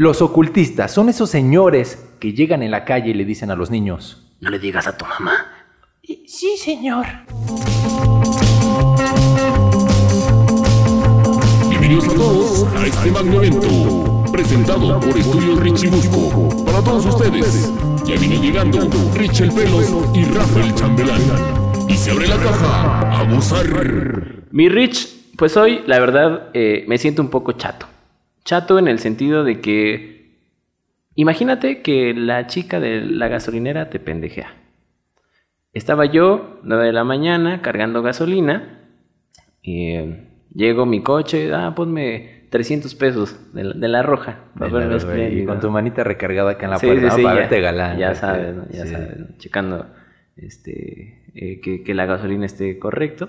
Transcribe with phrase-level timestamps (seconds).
[0.00, 3.70] Los ocultistas son esos señores que llegan en la calle y le dicen a los
[3.70, 5.46] niños, No le digas a tu mamá.
[6.26, 7.04] Sí, señor.
[11.68, 16.64] Bienvenidos a todos a este magno evento, presentado por Estudios Richie Busco.
[16.64, 17.70] Para todos ustedes,
[18.06, 21.20] ya viene llegando Rich el Pelos y Rafael Chambelán.
[21.90, 23.66] Y se abre la caja a gozar.
[24.50, 27.99] Mi Rich, pues hoy, la verdad, eh, me siento un poco chato.
[28.44, 30.20] Chato en el sentido de que.
[31.14, 34.54] Imagínate que la chica de la gasolinera te pendejea.
[35.72, 38.80] Estaba yo, 9 de la mañana, cargando gasolina.
[39.62, 44.44] Y eh, llego mi coche, ah, ponme 300 pesos de la, de la roja.
[44.58, 47.16] para y con tu manita recargada acá en la Sí, puerta, sí, ¿no?
[47.16, 47.98] sí, para ya, verte galán.
[47.98, 48.66] Ya este, sabes, ¿no?
[48.70, 49.26] ya sabes, ¿no?
[49.38, 49.86] checando
[50.36, 53.28] este, eh, que, que la gasolina esté correcto.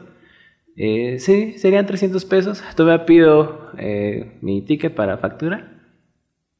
[0.77, 2.63] Eh, sí, serían 300 pesos.
[2.75, 5.81] Todavía pido eh, mi ticket para factura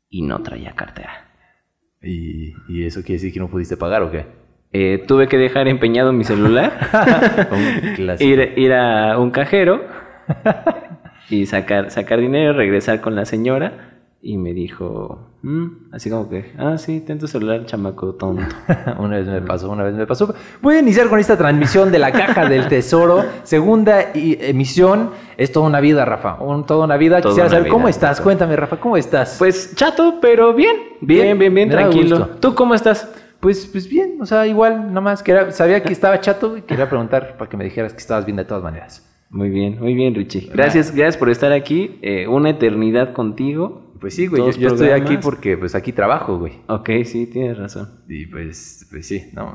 [0.10, 1.30] y no traía cartera.
[2.02, 4.26] ¿Y, y eso quiere decir que no pudiste pagar o qué?
[4.74, 6.72] Eh, tuve que dejar empeñado mi celular,
[8.20, 9.86] ir, ir a un cajero
[11.30, 13.91] y sacar, sacar dinero, regresar con la señora
[14.24, 18.44] y me dijo, "Mm", así como que, ah, sí, ten tu celular, chamaco tonto.
[19.00, 20.34] una vez me pasó, una vez me pasó.
[20.62, 23.24] Voy a iniciar con esta transmisión de la Caja del Tesoro.
[23.44, 25.10] Segunda emisión.
[25.38, 26.36] Es toda una vida, Rafa.
[26.42, 27.20] Un- toda una vida.
[27.20, 28.12] Toda Quisiera una saber vida, cómo estás.
[28.18, 28.24] Rafa.
[28.24, 29.38] Cuéntame, Rafa, ¿cómo estás?
[29.40, 32.30] Pues chato, pero bien, bien, bien, bien, da tranquilo.
[32.40, 33.12] ¿Tú cómo estás?
[33.40, 35.24] Pues, pues bien, o sea, igual, nada más.
[35.50, 38.46] Sabía que estaba chato y quería preguntar para que me dijeras que estabas bien de
[38.46, 39.08] todas maneras.
[39.32, 40.52] Muy bien, muy bien, Richie.
[40.54, 41.98] Gracias, gracias por estar aquí.
[42.04, 43.91] eh, una eternidad contigo.
[44.02, 46.54] Pues sí, güey, yo, estoy aquí porque pues aquí trabajo, güey.
[46.68, 47.88] Ok, sí, tienes razón.
[48.10, 49.54] Y pues, pues sí, no.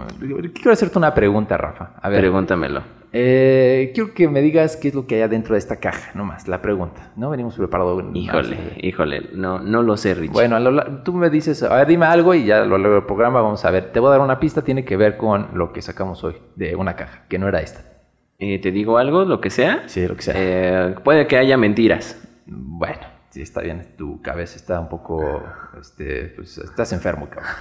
[0.54, 1.94] Quiero hacerte una pregunta, Rafa.
[2.00, 2.82] A ver, Pregúntamelo.
[3.12, 6.46] eh, quiero que me digas qué es lo que hay adentro de esta caja, nomás,
[6.46, 7.10] la pregunta.
[7.16, 8.04] No venimos preparados.
[8.14, 10.32] Híjole, híjole, no, no lo sé, Richie.
[10.32, 13.42] Bueno, lo tú me dices, a ver, dime algo y ya lo largo del programa
[13.42, 13.90] vamos a ver.
[13.90, 16.76] Te voy a dar una pista, tiene que ver con lo que sacamos hoy de
[16.76, 17.80] una caja, que no era esta.
[18.38, 19.82] Eh, ¿Te digo algo, lo que sea?
[19.88, 20.34] Sí, lo que sea.
[20.36, 22.22] Eh, puede que haya mentiras.
[22.46, 23.00] Bueno,
[23.36, 25.42] sí, está bien, tu cabeza está un poco,
[25.78, 27.52] este, pues estás enfermo, cabrón.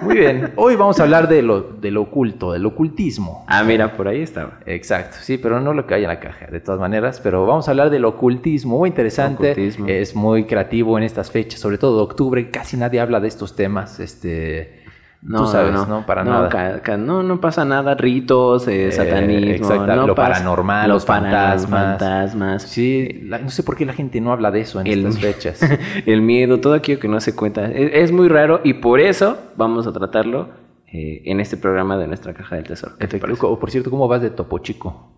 [0.00, 3.44] Muy bien, hoy vamos a hablar de lo, de lo oculto, del ocultismo.
[3.46, 4.60] Ah, mira, por ahí estaba.
[4.64, 7.20] Exacto, sí, pero no lo que hay en la caja, de todas maneras.
[7.20, 9.52] Pero vamos a hablar del ocultismo, muy interesante.
[9.52, 9.86] Ocultismo.
[9.86, 12.50] Es muy creativo en estas fechas, sobre todo de octubre.
[12.50, 14.00] Casi nadie habla de estos temas.
[14.00, 14.77] Este,
[15.26, 16.06] tú sabes, ¿no?
[16.06, 16.96] Para no, nada.
[16.96, 17.94] no, no pasa nada.
[17.94, 19.50] Ritos, eh, Eh, satanismo.
[19.52, 21.70] exacto, no lo paranormal, lo los fantasmas.
[21.98, 22.62] fantasmas.
[22.62, 25.18] Sí, la- no sé por qué la gente no habla de eso en El- estas
[25.18, 25.60] fechas.
[26.06, 27.66] el miedo, todo aquello que no se cuenta.
[27.70, 30.50] Es, es muy raro y por eso vamos a tratarlo
[30.92, 32.94] eh, en este programa de nuestra caja del tesoro.
[32.98, 33.20] ¿Qué te?
[33.42, 35.12] O, Por cierto, ¿cómo vas de Topo Chico?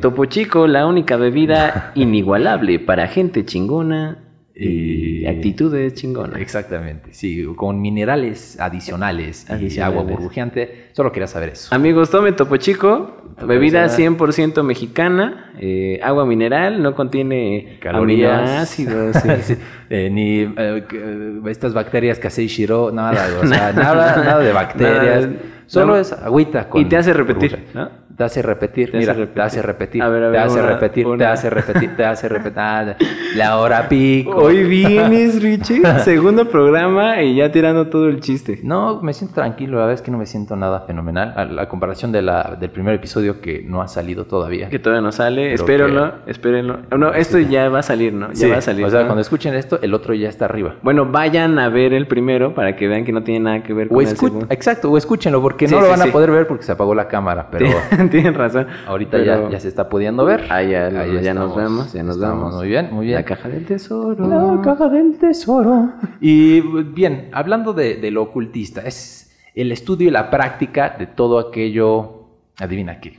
[0.00, 4.24] Topo Chico, la única bebida inigualable para gente chingona
[4.60, 6.40] y Y- actitudes chingonas.
[6.40, 9.78] Exactamente, sí, con minerales adicionales, y Adicionales.
[9.98, 10.86] agua burbujeante.
[10.92, 11.72] Solo quería saber eso.
[11.74, 13.96] Amigos, tome Topo Chico, Topo bebida Chico.
[14.26, 18.84] 100% mexicana, eh, agua mineral, no contiene calorías, sí.
[18.84, 19.54] Sí,
[19.90, 20.52] eh, ni eh,
[20.92, 25.26] eh, estas bacterias que hace Shiro, nada, o sea, nada, nada de bacterias.
[25.28, 26.00] Nada, Solo nada.
[26.00, 27.78] es agüita con Y te hace repetir, burbuja.
[27.78, 28.07] ¿no?
[28.18, 29.34] Te hace repetir, Te hace repetir.
[29.34, 32.28] te hace repetir, A ver, a te hace una- repetir, te hace repetir, te hace
[32.28, 32.96] repetir.
[33.36, 34.32] La hora pico.
[34.34, 38.58] Hoy vienes, Richie, segundo programa y ya tirando todo el chiste.
[38.64, 41.32] No, me siento tranquilo, la verdad es que no me siento nada fenomenal.
[41.36, 44.68] A la comparación de la, del primer episodio que no ha salido todavía.
[44.68, 46.78] Que todavía no sale, espérenlo, espérenlo.
[46.98, 48.30] No, esto ya va a salir, ¿no?
[48.30, 48.84] Ya Sí, va a salir.
[48.84, 49.06] O sea, ¿no?
[49.06, 50.74] cuando escuchen esto, el otro ya está arriba.
[50.82, 53.86] Bueno, vayan a ver el primero para que vean que no tiene nada que ver
[53.86, 54.46] O con el escu- segundo.
[54.50, 57.06] exacto, o escúchenlo, porque Sí, no lo van a poder ver porque se apagó la
[57.06, 57.68] cámara, pero
[58.10, 58.66] Tienen razón.
[58.86, 60.46] ahorita ya, ya se está pudiendo ver.
[60.50, 62.54] Ah, ya, nos vemos, ya nos vemos.
[62.54, 63.16] Muy bien, muy bien.
[63.16, 64.26] La caja del tesoro.
[64.26, 65.92] La caja del tesoro.
[66.20, 71.38] Y bien, hablando de, de lo ocultista, es el estudio y la práctica de todo
[71.38, 72.14] aquello.
[72.58, 73.16] Adivina qué.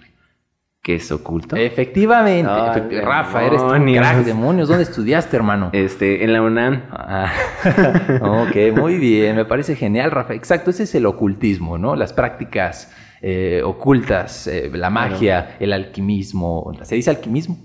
[0.81, 1.57] ¿Qué es oculto?
[1.57, 4.69] Efectivamente, Rafa, eres un crack, demonios.
[4.69, 5.69] ¿Dónde estudiaste, hermano?
[5.73, 6.83] Este, en la UNAM.
[6.91, 7.33] Ah,
[8.21, 10.33] ok, muy bien, me parece genial, Rafa.
[10.33, 11.97] Exacto, ese es el ocultismo, ¿no?
[11.97, 16.71] Las prácticas eh, ocultas, eh, la magia, el alquimismo.
[16.83, 17.57] ¿Se dice alquimismo?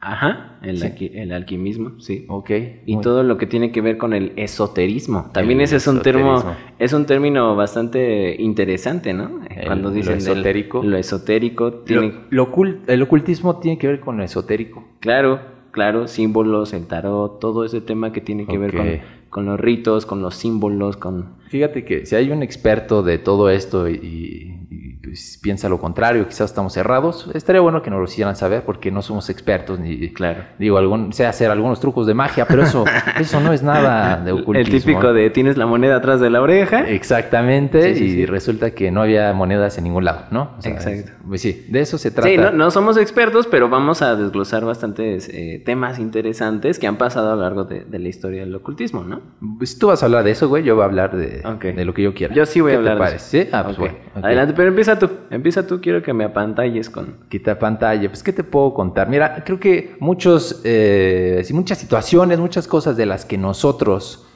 [0.00, 0.86] Ajá, el, Sí.
[0.86, 2.24] alqui- el alquimismo, sí.
[2.28, 2.50] Ok.
[2.86, 5.30] Y muy- todo lo que tiene que ver con el esoterismo.
[5.32, 6.44] También El ese es un termo,
[6.78, 9.40] es un término bastante interesante, ¿no?
[9.50, 10.82] El- Cuando lo dicen del- esotérico.
[10.84, 14.84] lo esotérico tiene, Lo- lo ocul- el ocultismo tiene que ver con lo esotérico.
[15.00, 15.40] claro,
[15.72, 18.86] claro, símbolos, el tarot, todo ese tema que tiene que ver con,
[19.30, 23.50] con los ritos, con los símbolos, con Fíjate que si hay un experto de todo
[23.50, 27.98] esto y, y- y pues, piensa lo contrario, quizás estamos cerrados, estaría bueno que nos
[28.00, 30.42] lo hicieran saber porque no somos expertos ni, Claro.
[30.58, 32.84] digo, algún, sé hacer algunos trucos de magia, pero eso,
[33.18, 34.58] eso no es nada de ocultismo.
[34.76, 36.86] El típico de tienes la moneda atrás de la oreja.
[36.88, 38.26] Exactamente, Sí, sí, y sí.
[38.26, 40.50] resulta que no había monedas en ningún lado, ¿no?
[40.58, 41.12] O sea, Exacto.
[41.26, 42.28] pues sí, de eso se trata.
[42.28, 46.96] Sí, no, no somos expertos, pero vamos a desglosar bastantes eh, temas interesantes que han
[46.98, 49.20] pasado a lo largo de, de la historia del ocultismo, ¿no?
[49.58, 51.94] Pues tú vas a hablar de eso, güey, yo voy a hablar de, De lo
[51.94, 52.34] que yo quiera.
[52.34, 53.48] Yo sí voy a ¿Qué te hablar de parece?
[53.52, 53.94] Ah, pues bueno.
[54.14, 55.10] Adelante, pero empieza tú.
[55.30, 57.16] Empieza tú, quiero que me apantalles con...
[57.28, 58.08] Quita pantalla.
[58.08, 59.08] Pues, ¿qué te puedo contar?
[59.08, 64.26] Mira, creo que muchos, eh, muchas situaciones, muchas cosas de las que nosotros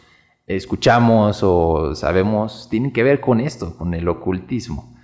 [0.46, 4.94] escuchamos o sabemos tienen que ver con esto, con el ocultismo.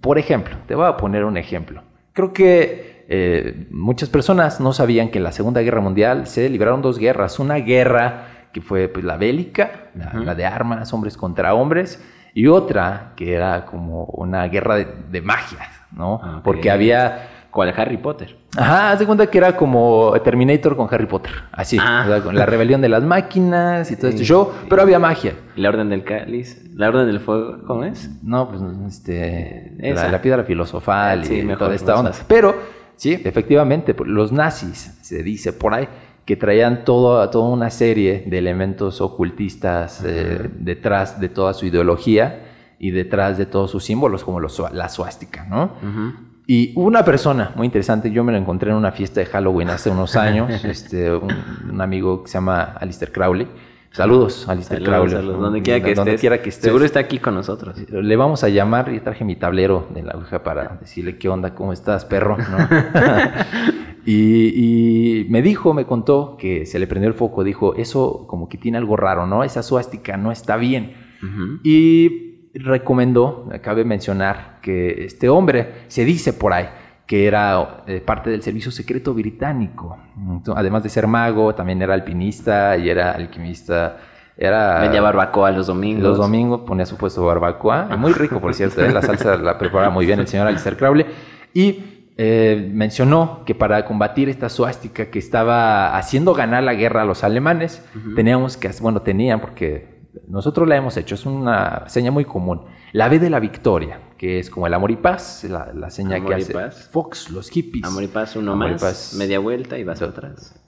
[0.00, 1.82] Por ejemplo, te voy a poner un ejemplo.
[2.12, 6.82] Creo que eh, muchas personas no sabían que en la Segunda Guerra Mundial se libraron
[6.82, 7.38] dos guerras.
[7.38, 12.02] Una guerra que fue pues, la bélica, la, de armas, hombres contra hombres,
[12.34, 16.14] y otra que era como una guerra de, de magia, ¿no?
[16.14, 16.42] Ok.
[16.42, 17.74] Porque había ¿Cuál?
[17.76, 18.36] Harry Potter.
[18.56, 21.32] Ajá, haz de cuenta que era como Terminator con Harry Potter.
[21.52, 21.78] Así.
[21.80, 22.02] Ah.
[22.04, 24.52] o sea, con la rebelión de las máquinas y todo este Sí, show.
[24.52, 24.66] sí.
[24.68, 25.34] Pero había magia.
[25.56, 26.62] La Orden del Cáliz.
[26.74, 27.58] La Orden del Fuego.
[27.66, 28.08] ¿Cómo es?
[28.22, 29.72] No, pues este.
[29.80, 32.12] La, la piedra filosofal Sí, y mejor, toda esta onda.
[32.28, 32.54] Pero,
[32.94, 35.88] sí, efectivamente, pues, los nazis, se dice por ahí,
[36.30, 42.42] que traían todo, toda una serie de elementos ocultistas eh, detrás de toda su ideología
[42.78, 45.64] y detrás de todos sus símbolos, como los, la suástica, ¿no?
[45.82, 46.12] Ujú.
[46.46, 49.70] Y hubo una persona muy interesante, yo me lo encontré en una fiesta de Halloween
[49.70, 51.34] hace unos años, este, un,
[51.68, 53.48] un amigo que se llama Alistair Crowley.
[53.90, 55.16] Saludos, Alistair Saludos, Crowley.
[55.16, 55.40] saludos.
[55.42, 56.20] Donde quiera que Donde estés.
[56.20, 56.62] quiera que estés.
[56.66, 57.76] Seguro está aquí con nosotros.
[57.90, 61.56] Le vamos a llamar y traje mi tablero de la aguja para decirle qué onda,
[61.56, 62.56] cómo estás, perro, ¿no?
[64.06, 68.48] y, y me dijo, me contó que se le prendió el foco, dijo, eso como
[68.48, 69.44] que tiene algo raro, ¿no?
[69.44, 70.94] Esa suástica no está bien.
[71.22, 71.60] Ujú.
[71.62, 76.66] Y recomendó, cabe mencionar, que este hombre se dice por ahí
[77.10, 79.98] que era eh, parte del servicio secreto británico.
[80.16, 83.98] Entonces, además de ser mago, también era alpinista y era alquimista.
[84.36, 86.04] Era Vendía barbacoa los domingos.
[86.04, 87.96] los domingos ponía su puesto barbacoa.
[87.96, 88.80] Muy rico, por cierto.
[88.84, 88.92] ¿eh?
[88.92, 91.04] La salsa la prepara muy bien el señor Alistair Crowley.
[91.52, 97.04] Y eh, mencionó que para combatir esta suástica que estaba haciendo ganar la guerra a
[97.06, 97.82] los alemanes,
[98.14, 102.60] teníamos que, hacer- bueno, tenían, porque nosotros la hemos hecho, es una seña muy común.
[102.92, 106.16] La B de la victoria, que es como el amor y paz, la, la seña
[106.16, 106.90] Amor que hace paz.
[106.92, 107.84] Fox, los hippies.
[107.86, 108.82] Amor y paz, uno Amor más.
[108.82, 109.14] paz.
[109.16, 110.62] Media vuelta y vas atrás.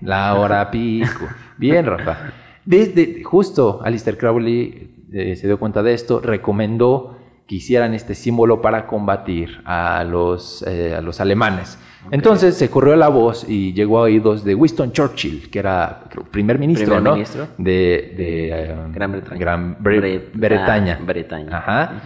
[0.00, 1.26] La hora pico.
[1.58, 2.16] Bien, Rafa.
[2.64, 8.60] Desde justo Alistair Crowley eh, se dio cuenta de esto, recomendó que hicieran este símbolo
[8.62, 11.78] para combatir a los, eh, a los alemanes.
[12.10, 16.24] Entonces se corrió la voz y llegó a oídos de Winston Churchill, que era creo,
[16.24, 17.12] primer ministro, Primer ¿no?
[17.14, 17.48] ministro.
[17.58, 19.38] de, de, eh, Gran Bretaña.
[19.38, 20.98] Gran Bre- Bret- Bretaña.
[21.00, 21.56] ah, Bretaña.
[21.58, 22.02] Ajá.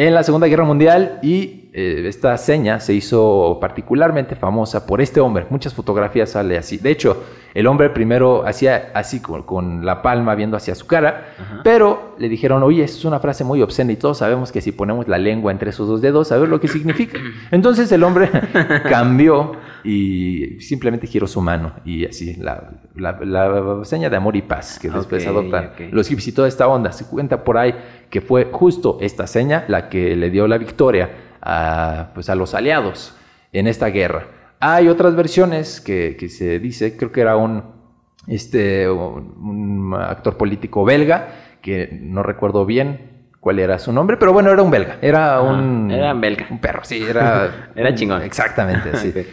[0.00, 5.18] En la Segunda Guerra Mundial y eh, esta seña se hizo particularmente famosa por este
[5.18, 5.46] hombre.
[5.50, 6.78] Muchas fotografías sale así.
[6.78, 11.34] De hecho, el hombre primero hacía así con, con la palma viendo hacia su cara,
[11.36, 11.60] Ajá.
[11.64, 15.08] pero le dijeron, oye, es una frase muy obscena y todos sabemos que si ponemos
[15.08, 17.18] la lengua entre esos dos dedos, a ver lo que significa.
[17.50, 18.30] Entonces el hombre
[18.88, 19.52] cambió
[19.82, 24.78] y simplemente giró su mano y así, la, la- la seña de amor y paz
[24.78, 25.80] que después Ok, adoptan ok.
[25.92, 26.92] los hippies y toda esta onda.
[26.92, 27.74] Se cuenta por ahí
[28.10, 31.10] que fue justo esta seña la que le dio la victoria
[31.42, 33.14] a, pues, a los aliados
[33.52, 34.26] en esta guerra.
[34.60, 37.62] Hay otras versiones que, que se dice, creo que era un,
[38.26, 41.28] este, un, un actor político belga,
[41.62, 45.90] que no recuerdo bien cuál era su nombre, pero bueno, era un belga, era un...
[45.90, 46.46] era belga.
[46.50, 47.70] Un perro, sí, era...
[47.74, 48.22] Era chingón.
[48.22, 49.12] Exactamente, sí.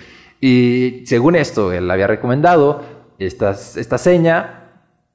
[0.42, 2.84] Y según esto, él había recomendado
[3.18, 4.66] estas, esta seña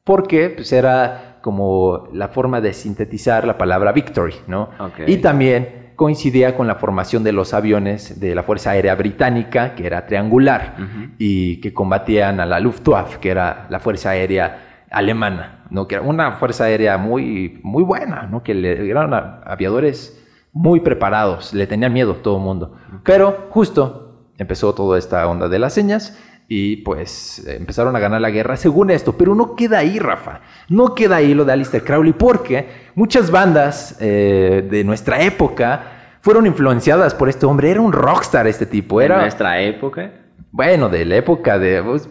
[0.03, 4.71] porque pues, era como la forma de sintetizar la palabra victory, ¿no?
[5.07, 9.87] Y también coincidía con la formación de los aviones de la Fuerza Aérea Británica, que
[9.87, 10.77] era triangular,
[11.19, 15.87] y que combatían a la Luftwaffe, que era la Fuerza Aérea alemana, ¿no?
[15.87, 18.43] Que era una fuerza aérea muy, muy buena, ¿no?
[18.43, 20.17] Que le, eran aviadores
[20.53, 22.77] muy preparados, le tenían miedo todo el mundo.
[23.05, 26.19] Pero justo empezó toda esta onda de las señas
[26.53, 29.17] y pues empezaron a ganar la guerra según esto.
[29.17, 30.41] Pero no queda ahí, Rafa.
[30.69, 32.67] No queda ahí lo de Alistair Crowley porque
[32.97, 37.71] muchas bandas eh, de nuestra época fueron influenciadas por este hombre.
[37.71, 39.01] Era un rockstar este tipo.
[39.01, 40.11] Era, nuestra época.
[40.51, 42.09] bueno, de la época de, pues,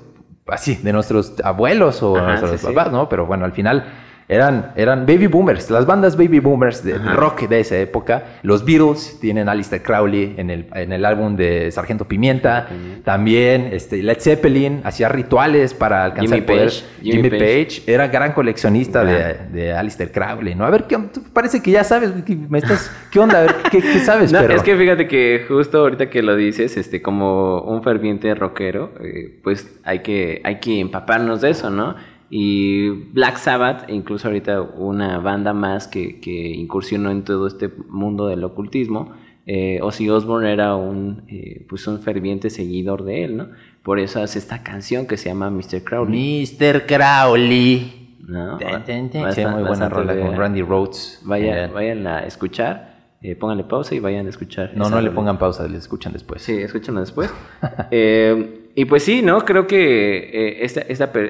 [0.47, 2.73] así, de nuestros abuelos o Ajá, nuestros sí, sí.
[2.73, 3.09] papás, ¿no?
[3.09, 3.91] Pero bueno, al final
[4.31, 8.25] Eran, eran baby boomers, las bandas baby boomers de rock de esa época.
[8.43, 12.67] Los Beatles tienen Alistair Crowley en el, en el álbum de Sargento Pimienta.
[13.03, 16.65] También este, Led Zeppelin hacía rituales para alcanzar Jimmy el poder.
[16.67, 17.65] Page, Jimmy, Jimmy Page.
[17.65, 17.91] Page.
[17.91, 20.63] era gran coleccionista de, de Alistair Crowley, ¿no?
[20.63, 20.99] A ver, ¿qué,
[21.33, 23.39] parece que ya sabes, me estás, ¿qué onda?
[23.39, 24.31] A ver, ¿qué, qué sabes?
[24.31, 24.53] No, pero...
[24.53, 29.39] es que fíjate que justo ahorita que lo dices, este, como un ferviente rockero, eh,
[29.43, 31.95] pues hay que, hay que empaparnos de eso, ¿no?
[32.29, 37.69] Y Black Sabbath, e incluso ahorita una banda más que, que incursionó en todo este
[37.89, 39.13] mundo del ocultismo,
[39.45, 43.47] eh, Ozzy Osbourne era un, eh, pues un ferviente seguidor de él, ¿no?
[43.81, 45.83] Por eso hace esta canción que se llama Mr.
[45.83, 46.43] Crowley.
[46.59, 46.85] Mr.
[46.85, 48.15] Crowley.
[48.27, 48.57] ¿no?
[48.57, 49.21] Ten, ten, ten.
[49.21, 50.35] Sí, Bastante- muy buena rola con.
[50.35, 51.21] Randy Rhodes.
[51.25, 54.71] Vaya, Eh, vayan a escuchar, eh, pónganle pausa y vayan a escuchar.
[54.75, 56.43] no, no le pongan pausa, le escuchan después.
[56.43, 57.33] Sí, escúchenlo después.
[57.89, 59.45] Eh, y pues sí, ¿no?
[59.45, 60.81] Creo que eh, esta-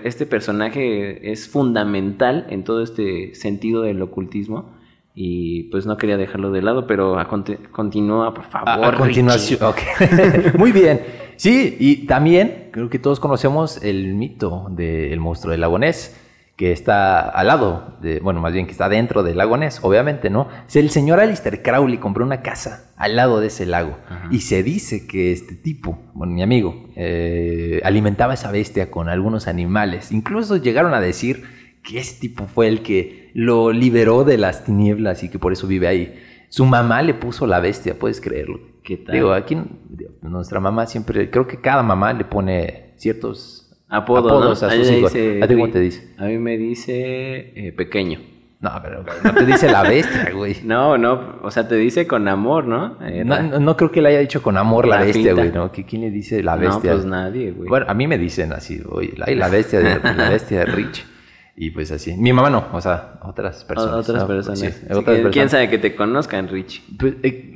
[0.03, 4.77] este personaje es fundamental en todo este sentido del ocultismo.
[5.15, 8.69] Y pues no quería dejarlo de lado, pero a conti- continúa, por favor.
[8.69, 9.59] A, a continuación.
[10.57, 11.01] Muy bien.
[11.35, 16.15] Sí, y también creo que todos conocemos el mito del monstruo del lago Ness,
[16.59, 20.29] que está al lado, de, bueno, más bien que está dentro del lago Ness, obviamente,
[20.29, 20.49] ¿no?
[20.73, 23.97] El señor Alistair Crowley compró una casa al lado de ese lago
[24.29, 29.47] y se dice que este tipo, bueno, mi amigo, eh, alimentaba esa bestia con algunos
[29.47, 30.11] animales.
[30.11, 31.45] Incluso llegaron a decir
[31.81, 35.65] que ese tipo fue el que lo liberó de las tinieblas y que por eso
[35.65, 36.21] vive ahí.
[36.49, 38.59] Su mamá le puso la bestia, puedes creerlo.
[38.83, 39.15] ¿Qué tal?
[39.15, 39.55] Digo, aquí
[40.21, 43.58] nuestra mamá siempre, creo que cada mamá le pone ciertos
[43.89, 44.67] Apodo, apodos ¿no?
[44.67, 45.13] a sus me hijos.
[45.13, 46.13] dice ¿A ti cómo te dice?
[46.17, 46.93] A mí me dice
[47.55, 48.19] eh, pequeño.
[48.61, 50.57] No, pero no te dice la bestia, güey.
[50.65, 52.97] No, no, o sea, te dice con amor, ¿no?
[53.01, 55.51] Eh, No, no, no creo que le haya dicho con amor la, La bestia, güey,
[55.51, 55.71] ¿no?
[55.71, 56.91] ¿Que ¿Quién le dice la no, bestia?
[56.91, 57.69] pues nadie, güey.
[57.69, 61.05] Bueno, a mí me dicen así, oye, la, la bestia de, la bestia de Rich.
[61.61, 62.15] Y pues así.
[62.15, 63.95] Mi mamá no, o sea, otras O- personas.
[64.09, 64.27] otras ¿no?
[64.27, 64.59] personas.
[64.59, 65.31] Sí, Sí, otras ¿quién- personas.
[65.33, 66.83] ¿Quién sabe que te conozcan, Rich?
[66.97, 67.53] Pues, eh,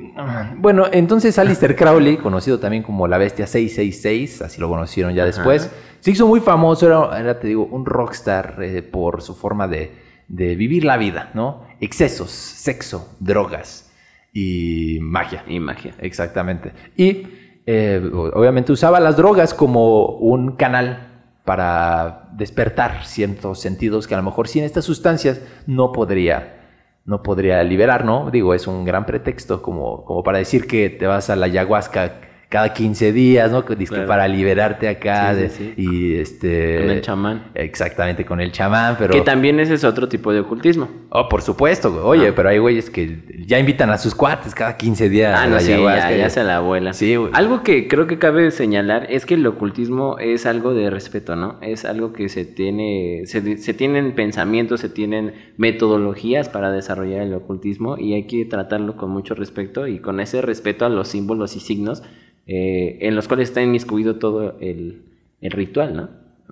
[0.56, 5.70] bueno, entonces Alistair Crowley, conocido también como la bestia 666, así lo conocieron ya después,
[6.04, 9.90] se hizo muy famoso, era, era, te digo, un rockstar eh, por su forma de,
[10.28, 11.64] de vivir la vida, ¿no?
[11.80, 13.90] Excesos, sexo, drogas
[14.34, 15.44] y magia.
[15.48, 15.94] Y magia.
[16.00, 16.72] Exactamente.
[16.94, 17.26] Y
[17.64, 24.24] eh, obviamente usaba las drogas como un canal para despertar ciertos sentidos que a lo
[24.24, 26.66] mejor sin estas sustancias no podría,
[27.06, 28.30] no podría liberar, ¿no?
[28.30, 32.33] Digo, es un gran pretexto como, como para decir que te vas a la ayahuasca
[32.54, 33.64] cada 15 días, ¿no?
[33.64, 34.06] Que dizque Claro.
[34.08, 35.82] Para liberarte acá Sí, de- sí, sí.
[35.82, 36.78] y este...
[36.78, 37.42] Con el chamán.
[37.56, 39.12] Exactamente, con el chamán, pero...
[39.12, 40.88] Que también ese es otro tipo de ocultismo.
[41.08, 42.04] Oh, por supuesto, güey.
[42.20, 42.32] Oye, Ah.
[42.36, 45.36] pero hay güeyes que ya invitan a sus cuates cada 15 días.
[45.36, 46.92] Ah, a no, la sí, ya, ya se la abuela.
[46.92, 47.30] Sí, güey.
[47.34, 51.58] Algo que creo que cabe señalar es que el ocultismo es algo de respeto, ¿no?
[51.60, 57.34] Es algo que se tiene, se, se tienen pensamientos, se tienen metodologías para desarrollar el
[57.34, 61.56] ocultismo y hay que tratarlo con mucho respeto y con ese respeto a los símbolos
[61.56, 62.02] y signos
[62.46, 65.02] eh, en los cuales está inmiscuido todo el,
[65.40, 66.08] el ritual, ¿no?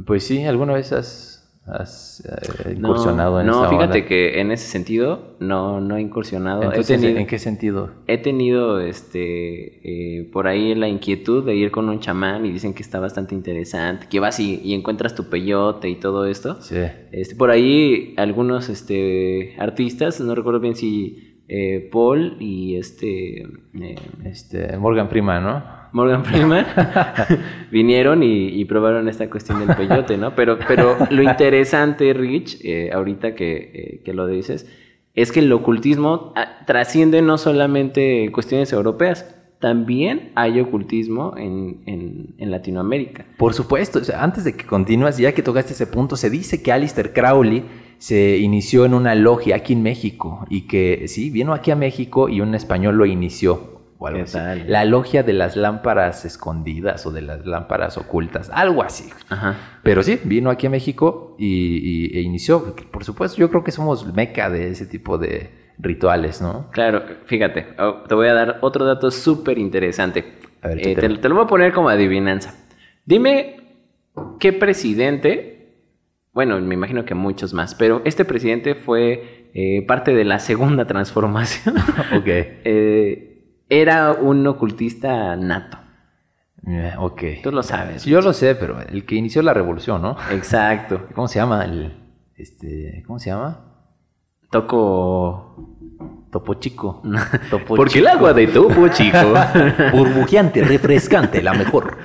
[0.06, 2.24] Pues sí, ¿alguna vez has, has,
[2.64, 4.08] eh, No, incursionado en no, esa fíjate onda?
[4.08, 6.62] que en ese sentido no, no he incursionado.
[6.62, 7.90] He Entonces, tenido- ¿en qué sentido?
[8.06, 12.72] He tenido este eh, por ahí la inquietud de ir con un chamán y dicen
[12.72, 16.60] que está bastante interesante, que vas y, y encuentras tu peyote y todo esto.
[16.62, 16.76] Sí.
[17.12, 23.46] Este, por ahí algunos este, artistas, no recuerdo bien si eh, Paul y este
[24.24, 25.81] Este, Morgan Freeman, ¿no?
[25.92, 26.66] Morgan Freeman
[27.70, 30.34] vinieron y, y probaron esta cuestión del peyote, ¿no?
[30.34, 34.66] Pero, pero lo interesante, Rich, eh, ahorita que, eh, que lo dices,
[35.14, 42.34] es que el ocultismo ah, trasciende no solamente cuestiones europeas, también hay ocultismo en, en,
[42.38, 43.26] en Latinoamérica.
[43.38, 44.00] Por supuesto.
[44.00, 47.12] O sea, antes de que continúes, ya que tocaste ese punto, se dice que Alistair
[47.12, 47.62] Crowley
[47.98, 52.28] se inició en una logia aquí en México y que sí, vino aquí a México
[52.28, 53.71] y un español lo inició.
[54.02, 54.32] O algo ¿Qué así.
[54.34, 54.64] tal?
[54.70, 59.10] La logia de las lámparas escondidas o de las lámparas ocultas, algo así.
[59.28, 59.56] Ajá.
[59.82, 61.46] Pero sí, vino aquí a México y,
[62.12, 62.74] y- e inició.
[62.90, 66.70] Por supuesto, yo creo que somos meca de ese tipo de rituales, ¿no?
[66.70, 70.34] Claro, fíjate, oh, te voy a dar otro dato súper interesante.
[70.62, 72.54] A ver, Eh, te, te lo voy a poner como adivinanza.
[73.04, 73.56] Dime
[74.38, 75.74] qué presidente,
[76.32, 80.86] bueno, me imagino que muchos más, pero este presidente fue eh, parte de la segunda
[80.92, 81.76] transformación.
[82.16, 82.26] ok.
[82.26, 83.31] Eh,
[83.80, 85.78] era un ocultista nato.
[86.66, 87.22] Eh, Ok.
[87.42, 88.04] Tú lo sabes.
[88.04, 90.16] Yo lo sé, pero el que inició la revolución, ¿no?
[90.30, 91.06] Exacto.
[91.14, 91.64] ¿Cómo se llama?
[91.64, 91.96] El,
[92.36, 93.64] este, ¿Cómo se llama?
[94.50, 95.78] Toco...
[96.30, 97.02] Topo Chico.
[97.50, 99.34] Topo Porque el agua de topo, chico.
[99.92, 101.98] Burbujeante, refrescante, la mejor.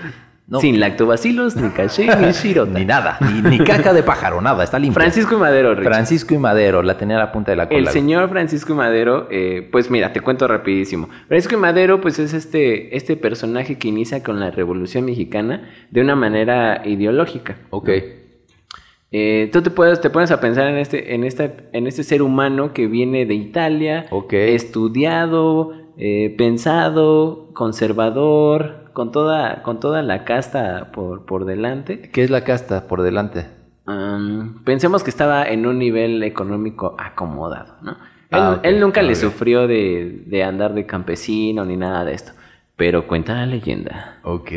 [0.49, 0.61] No.
[0.61, 2.79] Sin lactobacilos, ni caché, ni shirota.
[2.79, 4.93] Ni nada, ni, ni caca de pájaro, nada, está limpio.
[5.01, 5.75] Francisco y Madero.
[5.75, 7.79] Francisco y Madero, la tenía a la punta de la cola.
[7.79, 11.09] El señor Francisco y Madero, eh, pues mira, te cuento rapidísimo.
[11.27, 15.99] Francisco y Madero, pues es este, este personaje que inicia con la Revolución Mexicana de
[15.99, 17.57] una manera ideológica.
[17.69, 17.89] Ok.
[19.11, 22.21] Eh, tú te puedes, te pones a pensar en este, en esta, en este ser
[22.21, 24.33] humano que viene de Italia, Ok.
[24.33, 32.09] estudiado, eh, pensado, conservador, con toda, con toda la casta por, por delante.
[32.11, 33.45] ¿Qué es la casta por delante?
[34.65, 37.91] Pensemos que estaba en un nivel económico acomodado, ¿no?
[37.91, 42.33] Él, Ah, él nunca le sufrió de, de andar de campesino ni nada de esto.
[42.75, 44.49] Pero cuenta la leyenda Ok.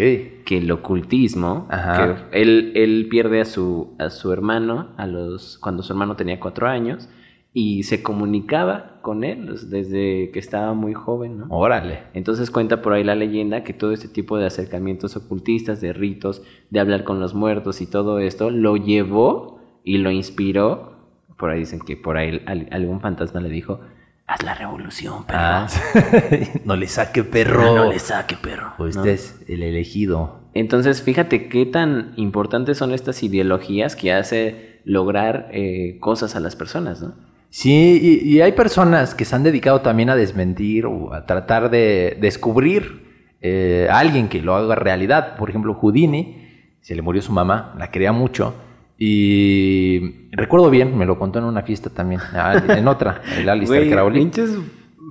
[0.45, 2.17] que el ocultismo, Ajá.
[2.33, 6.41] que él, él pierde a su, a su hermano a los, cuando su hermano tenía
[6.41, 7.09] cuatro años
[7.53, 11.47] y se comunicaba con él desde que estaba muy joven, ¿no?
[11.49, 12.03] Órale.
[12.15, 16.43] Entonces cuenta por ahí la leyenda que todo este tipo de acercamientos ocultistas, de ritos,
[16.71, 20.93] de hablar con los muertos y todo esto, lo llevó y lo inspiró.
[21.39, 23.81] Por ahí dicen que por ahí al- algún fantasma le dijo,
[24.27, 25.39] haz la revolución, perro.
[25.41, 25.67] Ah,
[26.65, 27.75] no le saque perro.
[27.75, 28.75] No le saque, perro.
[28.79, 29.03] Pues ¿no?
[29.03, 30.39] Usted es el elegido.
[30.55, 36.55] Entonces, fíjate qué tan importantes son estas ideologías que hace lograr eh, cosas a las
[36.55, 37.15] personas, ¿no?
[37.51, 41.71] Sí, y, y hay personas que se han dedicado también a desmentir o a tratar
[41.71, 43.11] de descubrir
[43.43, 45.37] eh, a alguien que lo haga realidad.
[45.37, 46.47] Por ejemplo, Houdini,
[46.81, 48.55] se le murió su mamá, la quería mucho.
[48.99, 53.91] Y recuerdo bien, me lo contó en una fiesta también, ah, en otra, el Alistair
[53.91, 54.21] Crowley.
[54.21, 54.59] pinches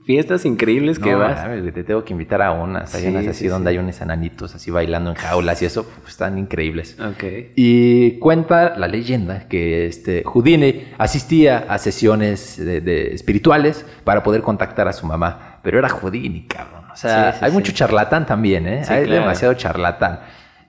[0.09, 1.37] fiestas increíbles que No, vas.
[1.43, 2.95] mames, güey, te tengo que invitar a unas.
[2.95, 3.77] Hay Sí, unas así sí, donde sí.
[3.77, 6.97] hay unos enanitos así bailando en jaulas y eso, pues, están increíbles.
[6.99, 7.23] Ok.
[7.55, 14.41] Y cuenta la leyenda que este Houdini asistía a sesiones de, de espirituales para poder
[14.41, 15.59] contactar a su mamá.
[15.61, 16.85] Pero era Houdini, cabrón.
[16.91, 18.83] O sea, hay mucho charlatán también, ¿eh?
[18.83, 19.21] Sí, hay claro.
[19.21, 20.21] demasiado charlatán.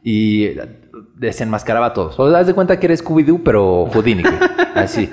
[0.04, 0.50] Y
[1.16, 2.20] desenmascaraba a todos.
[2.20, 4.23] O das de cuenta que eres Scooby-Doo, pero Houdini.
[4.75, 5.11] Así.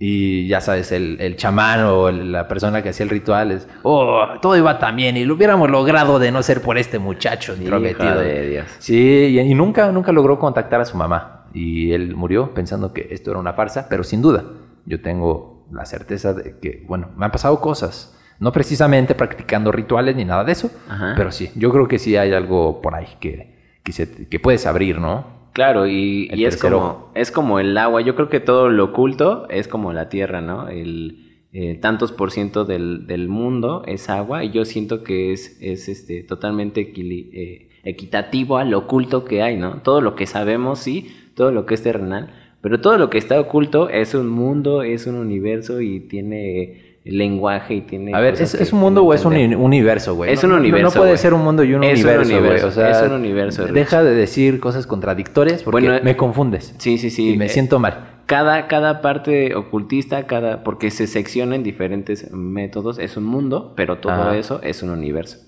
[0.00, 3.66] Y ya sabes, el, el chamán o el- la persona que hacía el ritual es,
[3.82, 7.56] oh, todo iba tan bien y lo hubiéramos logrado de no ser por este muchacho
[7.56, 8.20] intrometido.
[8.20, 8.66] De Dios.
[8.78, 11.46] Sí, y, y nunca, nunca logró contactar a su mamá.
[11.52, 14.44] Y él murió pensando que esto era una farsa, pero sin duda,
[14.86, 18.14] yo tengo la certeza de que, bueno, me han pasado cosas.
[18.38, 21.14] No precisamente practicando rituales ni nada de eso, Ajá.
[21.16, 24.64] pero sí, yo creo que sí hay algo por ahí que, que, se- que puedes
[24.64, 25.37] abrir, ¿no?
[25.52, 28.00] Claro, y, y es, como, es como el agua.
[28.00, 30.68] Yo creo que todo lo oculto es como la tierra, ¿no?
[30.68, 35.58] El eh, tantos por ciento del, del mundo es agua y yo siento que es,
[35.60, 39.80] es este, totalmente equili- eh, equitativo a lo oculto que hay, ¿no?
[39.82, 43.40] Todo lo que sabemos, sí, todo lo que es terrenal, pero todo lo que está
[43.40, 48.14] oculto es un mundo, es un universo y tiene lenguaje y tiene...
[48.14, 50.32] A ver, ¿es, un mundo o es un universo, güey?
[50.32, 51.18] Es un universo, No, puede güey.
[51.18, 52.40] ser un mundo y un Es un universo, güey.
[52.40, 53.72] universo, O sea, es un universo, Rich.
[53.74, 56.74] Deja de decir cosas contradictorias porque Bueno, me confundes.
[56.78, 57.34] Sí, sí, sí.
[57.34, 58.20] y me eh, siento mal.
[58.26, 63.98] Cada, cada parte ocultista, cada, porque se secciona en diferentes métodos, es un mundo, pero
[63.98, 64.36] todo Ajá.
[64.36, 65.38] eso es un universo.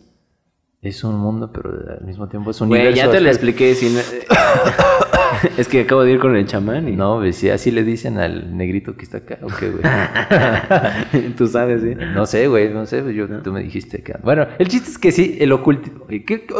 [0.81, 3.05] Es un mundo, pero al mismo tiempo es un Güey, universo.
[3.07, 3.75] ya te lo expliqué.
[3.75, 4.01] si no-
[5.59, 8.18] es que acabo de ir con el chamán y No, pues sí, así le dicen
[8.18, 9.83] al negrito que está acá, ¿o qué, güey?
[11.37, 11.94] tú sabes, ¿sí?
[12.14, 14.14] No sé, güey, no sé, yo, tú me dijiste que...
[14.22, 16.00] Bueno, el chiste es que sí, el ocultista...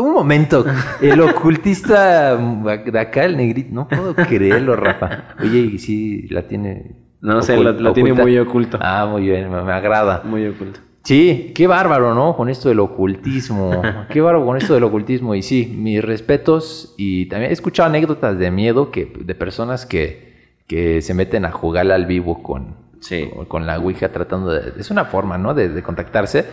[0.00, 0.64] Un momento,
[1.00, 5.34] el ocultista de acá, el negrito, no puedo creerlo, Rafa.
[5.40, 6.96] Oye, y sí, la tiene...
[7.20, 8.22] No sé, lo tiene oculta.
[8.22, 8.78] muy oculto.
[8.80, 10.22] Ah, muy bien, me, me agrada.
[10.24, 10.80] Muy oculto.
[11.02, 12.36] Sí, qué bárbaro, ¿no?
[12.36, 13.82] Con esto del ocultismo.
[14.10, 15.34] Qué bárbaro con esto del ocultismo.
[15.34, 16.94] Y sí, mis respetos.
[16.98, 21.52] Y también he escuchado anécdotas de miedo que, de personas que, que se meten a
[21.52, 23.30] jugar al vivo con, Sí.
[23.34, 24.74] con, con la Ouija tratando de...
[24.78, 25.54] Es una forma, ¿no?
[25.54, 26.44] De, de contactarse.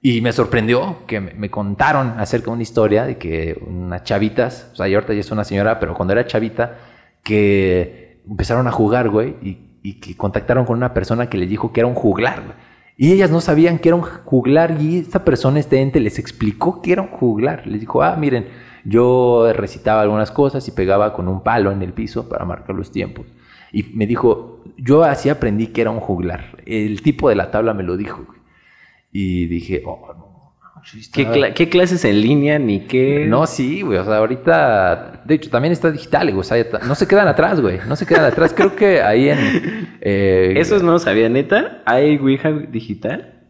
[0.00, 4.70] Y me sorprendió que me, me contaron acerca de una historia de que unas chavitas,
[4.72, 6.78] o sea, ahorita ya es una señora, pero cuando era chavita,
[7.22, 11.72] que empezaron a jugar, güey, y, y que contactaron con una persona que les dijo
[11.72, 12.71] que era un juglar, güey.
[13.02, 16.80] Y ellas no sabían que era un juglar y esta persona, este ente, les explicó
[16.80, 17.66] que era un juglar.
[17.66, 18.46] Les dijo, ah, miren,
[18.84, 22.92] yo recitaba algunas cosas y pegaba con un palo en el piso para marcar los
[22.92, 23.26] tiempos.
[23.72, 26.62] Y me dijo, yo así aprendí que era un juglar.
[26.64, 28.24] El tipo de la tabla me lo dijo.
[29.10, 30.31] Y dije, oh, no.
[30.84, 33.24] Sí ¿Qué, cla- qué clases en línea ni qué?
[33.28, 33.98] No, sí, güey.
[33.98, 36.40] O sea, ahorita, de hecho, también está digital, güey.
[36.40, 37.78] O sea, no se quedan atrás, güey.
[37.88, 38.52] No se quedan atrás.
[38.54, 39.38] Creo que ahí en...
[40.00, 41.82] eh, Eso no sabía, neta.
[41.86, 43.40] ¿Hay Ouija digital?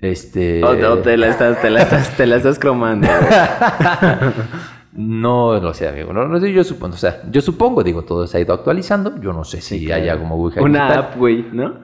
[0.00, 0.62] Este...
[0.62, 3.08] O, o te la estás, te la estás, te la estás cromando.
[4.92, 6.12] No lo sé, amigo.
[6.14, 6.94] No, no sé, yo supongo.
[6.94, 9.20] O sea, yo supongo, digo, todo se ha ido actualizando.
[9.20, 10.02] Yo no sé si claro.
[10.02, 11.04] haya como Ouija Una digital.
[11.04, 11.74] app, güey, ¿no?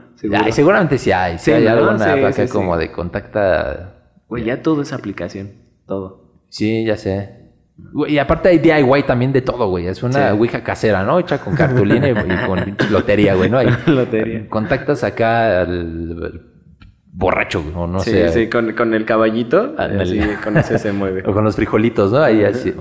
[0.43, 1.37] Ay, seguramente sí hay.
[1.39, 1.71] Sí, Sí, hay ¿no?
[1.73, 2.53] alguna Sí, app acá sí, sí.
[2.53, 3.91] como de contacta...
[4.33, 5.51] Güey, ya todo es aplicación.
[5.87, 6.25] Todo.
[6.49, 7.43] Sí, ya sé.
[8.09, 9.87] Y aparte hay DIY también de todo, güey.
[9.87, 10.39] Es una Sí.
[10.39, 11.19] ouija casera, ¿no?
[11.19, 13.59] Hecha con cartulina y, y con lotería, güey, ¿no?
[13.59, 14.49] Ahí, Lotería.
[14.49, 16.43] Contactas acá al,
[17.13, 18.29] borracho, güey, o no sí, sé.
[18.31, 21.23] sí, con, con el caballito, así, con ese se mueve.
[21.27, 22.19] O con los frijolitos, ¿no?
[22.23, 22.73] Ahí así.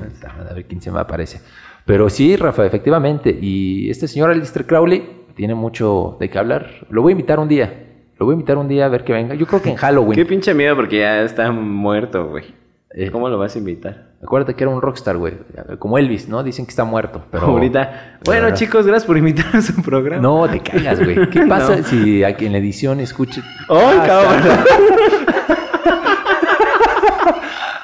[0.50, 1.42] A ver quién se me aparece.
[1.86, 3.38] Pero sí, Rafa, efectivamente.
[3.42, 6.86] Y este señor Alistair Crowley tiene mucho de qué hablar.
[6.90, 7.88] Lo voy a invitar un día.
[8.22, 9.34] Lo voy a invitar un día a ver que venga.
[9.34, 10.14] Yo creo que en Halloween.
[10.16, 12.54] Qué pinche miedo porque ya está muerto, güey.
[12.94, 13.10] Eh.
[13.10, 14.10] ¿Cómo lo vas a invitar?
[14.22, 15.34] Acuérdate que era un rockstar, güey.
[15.80, 16.44] Como Elvis, ¿no?
[16.44, 17.24] Dicen que está muerto.
[17.32, 18.20] Pero Ahorita.
[18.24, 20.22] Bueno, Pero- chicos, gracias por invitarme a su programa.
[20.22, 21.30] No, te cagas, güey.
[21.32, 21.84] ¿Qué pasa No.
[21.84, 23.42] si aquí en la edición escuche...
[23.68, 24.42] ¡Ay, Ah, cabrón!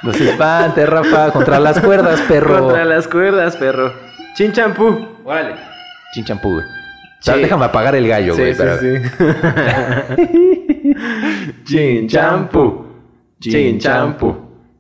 [0.04, 1.32] No se espante, Rafa.
[1.32, 2.60] Contra las cuerdas, perro.
[2.60, 3.91] Contra las cuerdas, perro.
[4.36, 5.17] Chin champú.
[5.26, 5.56] Órale.
[6.13, 6.65] Chinchampú, güey.
[7.19, 7.32] Sí.
[7.41, 8.53] Déjame apagar el gallo, Sí, güey.
[8.53, 8.88] sí, pero- sí.
[11.65, 12.86] Chin champú.
[13.39, 14.36] Chin champú.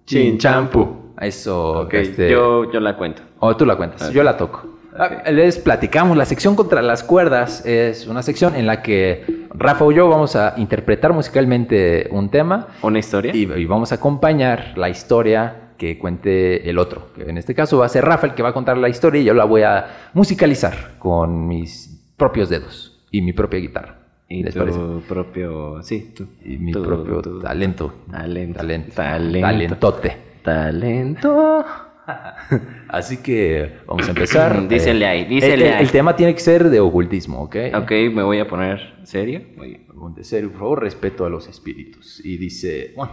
[0.05, 1.13] Chin champú.
[1.19, 1.81] Eso.
[1.81, 3.21] Ok, este- yo, yo la cuento.
[3.39, 4.65] O tú la cuentas, yo la toco.
[4.99, 9.85] Ah, Les platicamos, la sección contra las cuerdas es una sección en la que Rafa
[9.85, 13.31] o yo vamos a interpretar musicalmente un tema ¿Una historia?
[13.35, 17.09] y, y vamos a acompañar la historia que cuente el otro.
[17.15, 19.21] Que en este caso va a ser Rafa el que va a contar la historia
[19.21, 23.99] y yo la voy a musicalizar con mis propios dedos y mi propia guitarra.
[24.29, 24.79] Y ¿Les tu parece?
[25.07, 25.81] propio...
[25.83, 26.27] Sí, tú.
[26.43, 27.93] Y mi tu- propio tu- talento.
[28.11, 28.57] Talento.
[28.59, 28.91] Talento.
[28.93, 29.39] Talento.
[29.47, 30.17] Talentote.
[30.43, 31.65] Talento.
[32.89, 34.67] Así que vamos a empezar.
[34.67, 35.83] Dísele Eh, ahí, dísele el, el- ahí.
[35.83, 37.55] el tema tiene que ser de ocultismo, ¿ok?
[37.75, 39.41] Ok, me voy a poner serio.
[39.59, 42.23] Oye, Ponte serio, por favor, respeto a los espíritus.
[42.25, 43.11] Y dice, one,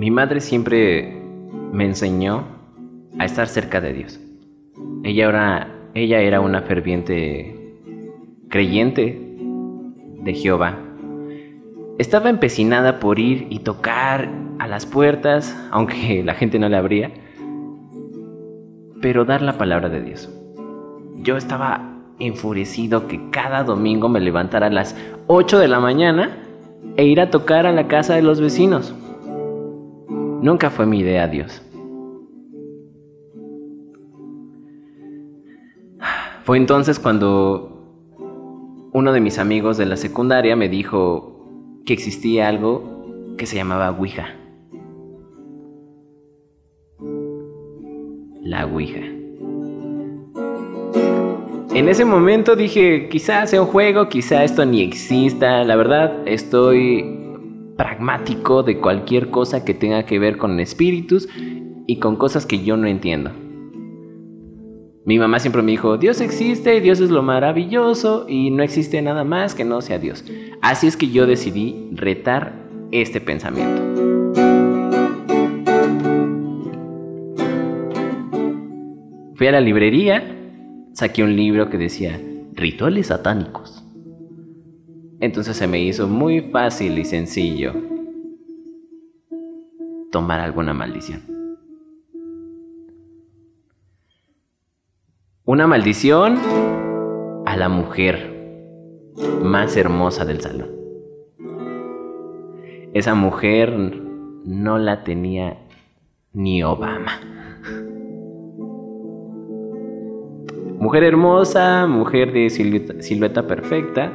[0.00, 1.12] Mi madre siempre
[1.72, 2.44] me enseñó
[3.18, 4.18] a estar cerca de Dios.
[5.04, 7.76] Ella era, ella era una ferviente
[8.48, 9.36] creyente
[10.22, 10.78] de Jehová.
[11.98, 17.10] Estaba empecinada por ir y tocar a las puertas, aunque la gente no le abría,
[19.02, 20.32] pero dar la palabra de Dios.
[21.16, 26.38] Yo estaba enfurecido que cada domingo me levantara a las 8 de la mañana
[26.96, 28.94] e ir a tocar a la casa de los vecinos.
[30.42, 31.62] Nunca fue mi idea Dios.
[36.44, 37.70] Fue entonces cuando
[38.92, 41.46] uno de mis amigos de la secundaria me dijo
[41.84, 44.34] que existía algo que se llamaba Ouija.
[48.42, 49.00] La Ouija.
[51.72, 55.62] En ese momento dije, quizás sea un juego, quizá esto ni exista.
[55.64, 57.19] La verdad, estoy
[57.80, 61.26] pragmático de cualquier cosa que tenga que ver con espíritus
[61.86, 63.30] y con cosas que yo no entiendo.
[65.06, 69.24] Mi mamá siempre me dijo, Dios existe, Dios es lo maravilloso y no existe nada
[69.24, 70.26] más que no sea Dios.
[70.60, 72.52] Así es que yo decidí retar
[72.92, 73.80] este pensamiento.
[79.36, 80.36] Fui a la librería,
[80.92, 82.20] saqué un libro que decía
[82.52, 83.79] Rituales satánicos.
[85.20, 87.74] Entonces se me hizo muy fácil y sencillo
[90.10, 91.22] tomar alguna maldición.
[95.44, 96.38] Una maldición
[97.44, 98.30] a la mujer
[99.42, 100.70] más hermosa del salón.
[102.94, 103.76] Esa mujer
[104.44, 105.58] no la tenía
[106.32, 107.20] ni Obama.
[110.78, 114.12] Mujer hermosa, mujer de silueta, perfecta.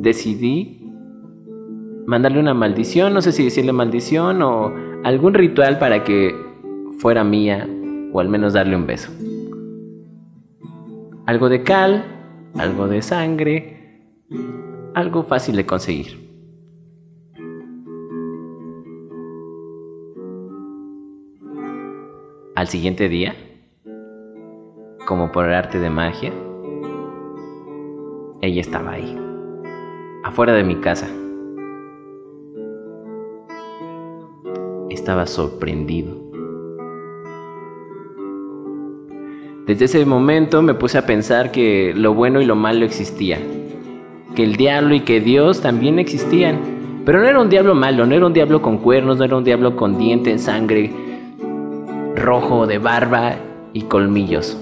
[0.00, 0.82] Decidí
[2.06, 4.72] mandarle una maldición, no sé si decirle maldición o
[5.04, 6.34] algún ritual para que
[6.98, 7.68] fuera mía
[8.12, 9.10] o al menos darle un beso.
[11.26, 12.04] Algo de cal,
[12.56, 14.06] algo de sangre,
[14.94, 16.22] algo fácil de conseguir.
[22.54, 23.34] Al siguiente día,
[25.06, 26.32] como por arte de magia,
[28.40, 29.16] ella estaba ahí,
[30.22, 31.08] afuera de mi casa.
[34.90, 36.16] Estaba sorprendido.
[39.66, 43.38] Desde ese momento me puse a pensar que lo bueno y lo malo existía,
[44.34, 46.58] que el diablo y que Dios también existían,
[47.04, 49.44] pero no era un diablo malo, no era un diablo con cuernos, no era un
[49.44, 50.90] diablo con dientes, sangre,
[52.16, 53.36] rojo, de barba
[53.72, 54.58] y colmillos.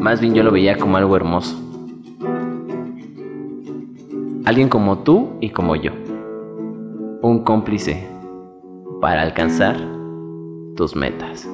[0.00, 1.67] Más bien yo lo veía como algo hermoso.
[4.48, 5.92] Alguien como tú y como yo.
[7.20, 8.08] Un cómplice
[8.98, 9.76] para alcanzar
[10.74, 11.46] tus metas.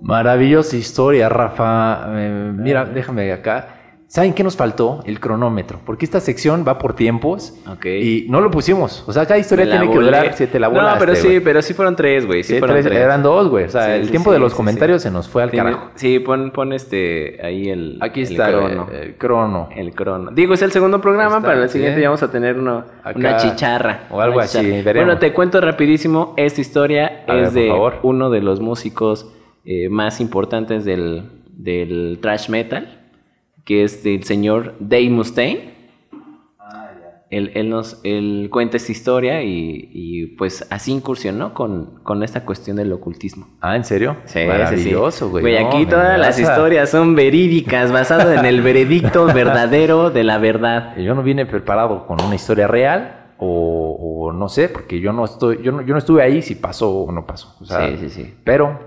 [0.00, 2.06] Maravillosa historia, Rafa.
[2.20, 3.77] Eh, mira, déjame acá.
[4.10, 5.02] ¿Saben qué nos faltó?
[5.04, 5.80] El cronómetro.
[5.84, 7.52] Porque esta sección va por tiempos.
[7.70, 7.84] Ok.
[7.84, 9.04] Y no lo pusimos.
[9.06, 11.94] O sea, cada historia tiene que durar siete la No, pero sí, pero sí fueron
[11.94, 12.42] tres, güey.
[12.42, 12.98] Sí, Sí, fueron tres- tres.
[12.98, 13.66] eran dos, güey.
[13.66, 15.90] O sea, Sí, el sí, tiempo de los comentarios se nos fue al carajo.
[15.94, 18.88] Sí, pon, pon este ahí el, Aquí está el crono.
[18.90, 19.68] el crono.
[19.76, 20.30] El crono.
[20.30, 21.36] Digo, es el segundo programa.
[21.36, 23.12] Está, para el siguiente ya vamos a tener uno- Acá.
[23.18, 24.04] una chicharra.
[24.10, 25.04] O algo así, veremos.
[25.06, 26.32] Bueno, te cuento rapidísimo.
[26.38, 27.96] Esta historia A es de favor.
[28.02, 29.30] uno de los músicos
[29.66, 32.97] eh, más importantes del, del thrash metal,
[33.68, 35.76] que es el señor Dave Mustaine.
[37.28, 42.46] Él, él nos él cuenta esta historia y, y, pues así incursionó con, con esta
[42.46, 43.46] cuestión del ocultismo.
[43.60, 44.16] Ah, ¿en serio?
[44.24, 45.30] Sí, Maravilloso, sí.
[45.30, 45.62] güey.
[45.62, 50.96] No, aquí todas las historias son verídicas, basado en el veredicto verdadero de la verdad.
[50.96, 55.26] Yo no vine preparado con una historia real o, o no sé, porque yo no
[55.26, 57.54] estoy, yo no, yo no estuve ahí si pasó o no pasó.
[57.60, 58.34] O sea, Sí, sí, sí.
[58.44, 58.78] Pero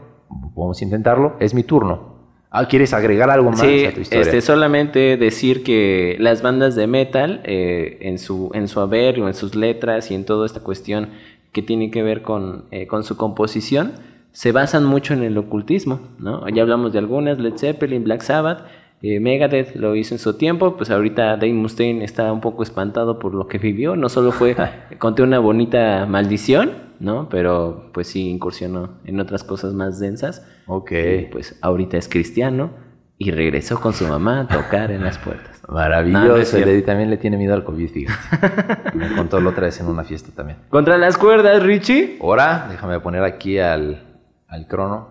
[0.56, 1.36] vamos a intentarlo.
[1.40, 2.11] Es mi turno.
[2.54, 4.24] Ah, ¿quieres agregar algo más Sí, a tu historia?
[4.24, 9.28] este, solamente decir que las bandas de metal, eh, en, su, en su haber o
[9.30, 11.10] en sus letras y en toda esta cuestión
[11.54, 13.94] que tiene que ver con, eh, con su composición,
[14.34, 16.48] se basan mucho en el ocultismo, ¿no?
[16.50, 18.66] Ya hablamos de algunas, Led Zeppelin, Black Sabbath,
[19.02, 23.18] eh, Megadeth lo hizo en su tiempo, pues ahorita Dave Mustaine está un poco espantado
[23.18, 24.56] por lo que vivió, no solo fue,
[25.00, 27.28] conté una bonita maldición, ¿no?
[27.30, 30.46] Pero pues sí incursionó en otras cosas más densas.
[30.74, 30.92] Ok.
[30.92, 32.72] Y, pues ahorita es cristiano
[33.18, 35.50] y regresó con su mamá a tocar en las puertas.
[35.72, 36.58] No, no Maravilloso.
[36.58, 36.70] cierto.
[36.70, 38.92] Él también le tiene miedo al COVID, fíjate.
[38.98, 40.58] Me contó la otra vez en una fiesta también.
[40.70, 42.18] Contra las cuerdas, Richie.
[42.20, 45.08] Ahora, déjame poner aquí al, al crono.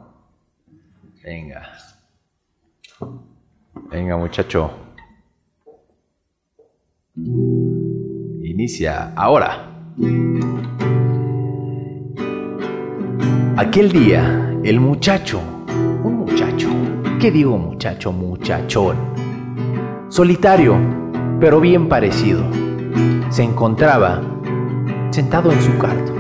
[1.24, 1.62] Venga.
[3.90, 4.70] Venga, muchacho.
[7.16, 9.70] Inicia ahora.
[13.60, 15.38] Aquel día, el muchacho,
[16.02, 16.70] un muchacho,
[17.20, 18.10] ¿qué digo muchacho?
[18.10, 18.96] Muchachón.
[20.08, 20.78] Solitario,
[21.38, 22.42] pero bien parecido.
[23.28, 24.22] Se encontraba
[25.10, 26.10] sentado en su cuarto,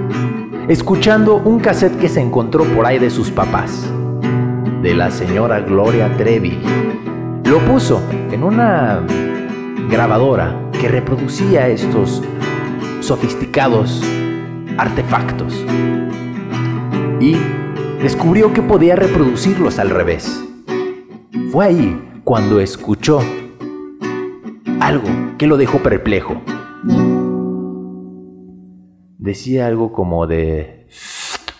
[0.68, 3.90] escuchando un cassette que se encontró por ahí de sus papás,
[4.82, 6.58] de la señora Gloria Trevi.
[7.46, 9.00] Lo puso en una
[9.88, 12.22] grabadora que reproducía estos
[13.00, 14.02] sofisticados
[14.76, 15.64] artefactos
[17.20, 17.36] y
[18.02, 20.42] descubrió que podía reproducirlos al revés.
[21.52, 23.20] Fue ahí cuando escuchó
[24.80, 26.40] algo que lo dejó perplejo.
[29.18, 30.86] Decía algo como de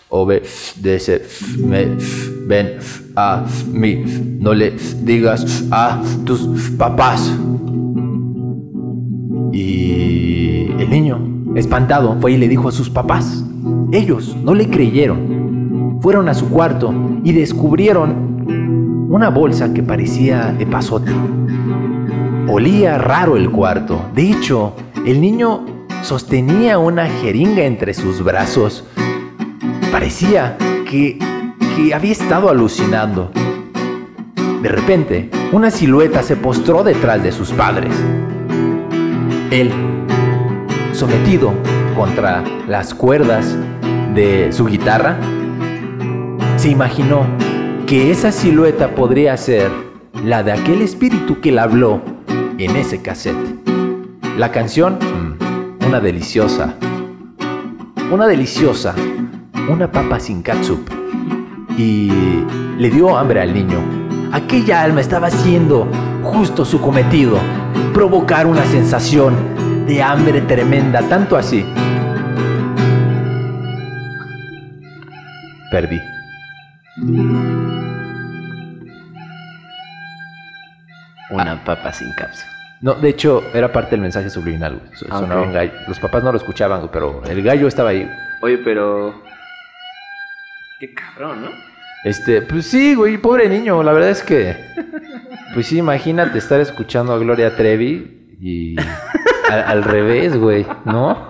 [0.09, 1.23] obedece,
[1.59, 1.96] me,
[2.46, 2.79] ven
[3.14, 4.03] a mí,
[4.40, 7.33] no le digas a tus papás.
[9.53, 13.44] Y el niño, espantado, fue y le dijo a sus papás.
[13.92, 15.30] Ellos no le creyeron.
[16.01, 21.13] Fueron a su cuarto y descubrieron una bolsa que parecía de pasote.
[22.49, 24.01] Olía raro el cuarto.
[24.15, 24.73] De hecho,
[25.05, 25.67] el niño
[26.03, 28.85] sostenía una jeringa entre sus brazos.
[29.93, 30.57] Parecía
[30.89, 31.19] que,
[31.77, 33.31] que había estado alucinando.
[34.63, 37.93] De repente, una silueta se postró detrás de sus padres.
[39.51, 39.71] Él,
[40.93, 41.53] sometido
[41.95, 43.55] contra las cuerdas
[44.15, 45.19] de su guitarra,
[46.61, 47.27] se imaginó
[47.87, 49.70] que esa silueta podría ser
[50.23, 52.03] la de aquel espíritu que le habló
[52.59, 53.57] en ese cassette.
[54.37, 56.75] La canción, mm, una deliciosa,
[58.12, 58.94] una deliciosa,
[59.70, 60.87] una papa sin catsup.
[61.79, 62.12] Y
[62.79, 63.79] le dio hambre al niño.
[64.31, 65.88] Aquella alma estaba haciendo
[66.23, 67.38] justo su cometido,
[67.94, 69.35] provocar una sensación
[69.87, 71.64] de hambre tremenda, tanto así.
[75.73, 76.10] Perdí.
[81.31, 82.50] Una papa sin cápsula.
[82.83, 84.76] No, de hecho, era parte del mensaje subliminal.
[84.79, 84.96] güey.
[84.96, 85.46] So- Ah, sonaba ok.
[85.48, 85.72] un gallo.
[85.87, 88.09] Los papás no lo escuchaban, güey, pero el gallo estaba ahí.
[88.42, 89.22] Oye, pero.
[90.81, 91.50] Qué cabrón, ¿no?
[92.05, 93.83] Este, pues sí, güey, pobre niño.
[93.83, 94.57] La verdad es que,
[95.53, 98.76] pues sí, imagínate estar escuchando a Gloria Trevi y
[99.50, 101.29] al, al revés, güey, ¿no?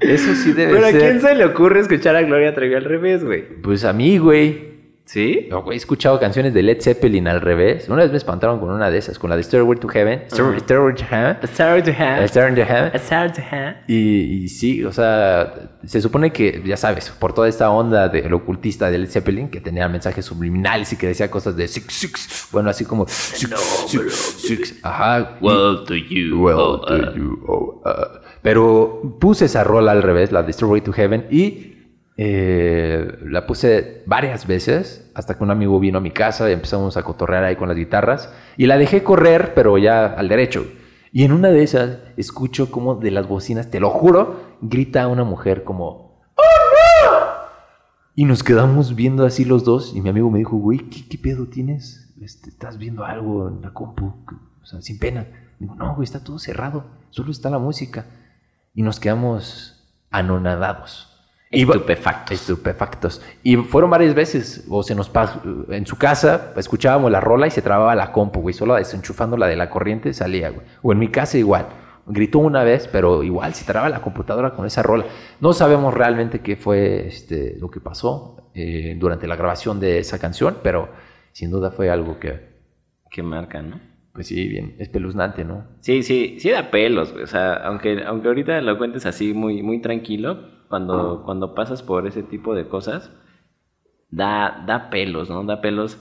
[0.00, 1.00] Eso sí debe Pero a ser.
[1.00, 3.44] quién se le ocurre escuchar a Gloria Trevi al revés, güey.
[3.62, 4.71] Pues a mí, güey.
[5.12, 5.46] ¿Sí?
[5.50, 7.86] Güey, he escuchado canciones de Led Zeppelin al revés.
[7.90, 10.22] Una vez me espantaron con una de esas, con la de Stairway to Heaven.
[10.28, 11.36] Stairway, Stairway to Heaven.
[11.42, 12.28] Star to have.
[12.28, 12.92] Stairway to Heaven.
[12.94, 13.76] Star to have.
[13.88, 15.52] Y, y sí, o sea,
[15.84, 19.60] se supone que, ya sabes, por toda esta onda del ocultista de Led Zeppelin, que
[19.60, 23.50] tenía mensajes subliminales y que decía cosas de six, six, bueno, así como six,
[23.88, 25.36] six, six, ajá.
[25.42, 26.42] Well to you.
[26.42, 27.14] well oh, to uh.
[27.14, 28.18] you, oh, uh.
[28.40, 31.71] Pero puse esa rola al revés, la de Stairway to Heaven, y
[32.16, 36.96] Eh, la puse varias veces hasta que un amigo vino a mi casa y empezamos
[36.96, 38.32] a cotorrear ahí con las guitarras.
[38.56, 40.66] Y la dejé correr, pero ya al derecho.
[41.12, 45.24] Y en una de esas escucho como de las bocinas, te lo juro, grita una
[45.24, 46.22] mujer como...
[46.36, 47.22] ¡Oh!
[48.14, 51.18] Y nos quedamos viendo así los dos y mi amigo me dijo, güey, ¿qué, qué
[51.18, 52.14] pedo tienes?
[52.20, 54.14] Este, ¿Estás viendo algo en la compu?
[54.62, 55.26] O sea, sin pena.
[55.58, 58.06] Digo, no, güey, está todo cerrado, solo está la música.
[58.74, 61.11] Y nos quedamos anonadados.
[61.52, 62.40] Estupefactos.
[62.40, 63.22] Estupefactos.
[63.42, 67.50] Y fueron varias veces, o se nos pasó, en su casa escuchábamos la rola y
[67.50, 70.66] se trababa la compu, güey, solo desenchufándola de la corriente salía, güey.
[70.82, 71.66] O en mi casa igual.
[72.06, 75.04] Gritó una vez, pero igual se traba la computadora con esa rola.
[75.40, 80.18] No sabemos realmente qué fue este, lo que pasó eh, durante la grabación de esa
[80.18, 80.88] canción, pero
[81.32, 82.50] sin duda fue algo que,
[83.10, 83.91] Que marca, ¿no?
[84.12, 85.64] Pues sí, bien espeluznante, ¿no?
[85.80, 87.24] Sí, sí, sí da pelos, güey.
[87.24, 92.06] O sea, aunque, aunque ahorita lo cuentes así muy, muy tranquilo, cuando, cuando pasas por
[92.06, 93.10] ese tipo de cosas,
[94.10, 95.44] da, da pelos, ¿no?
[95.44, 95.98] Da pelos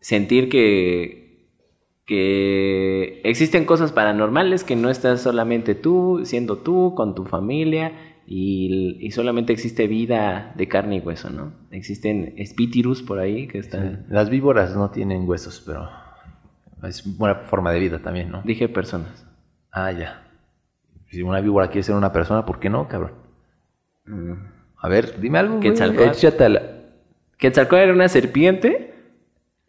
[0.00, 1.50] sentir que,
[2.06, 7.92] que existen cosas paranormales, que no estás solamente tú, siendo tú, con tu familia,
[8.26, 11.52] y, y solamente existe vida de carne y hueso, ¿no?
[11.70, 14.06] Existen espíritus por ahí que están...
[14.08, 15.88] Las víboras no tienen huesos, pero
[16.84, 18.42] es buena forma de vida también, ¿no?
[18.44, 19.26] Dije personas.
[19.72, 20.22] Ah, ya.
[21.10, 23.12] Si una víbora quiere ser una persona, ¿por qué no, cabrón?
[24.06, 24.32] Mm.
[24.78, 25.60] A ver, dime algo.
[25.60, 26.56] Quetzalcóatl.
[27.38, 28.94] Quetzalcóatl era una serpiente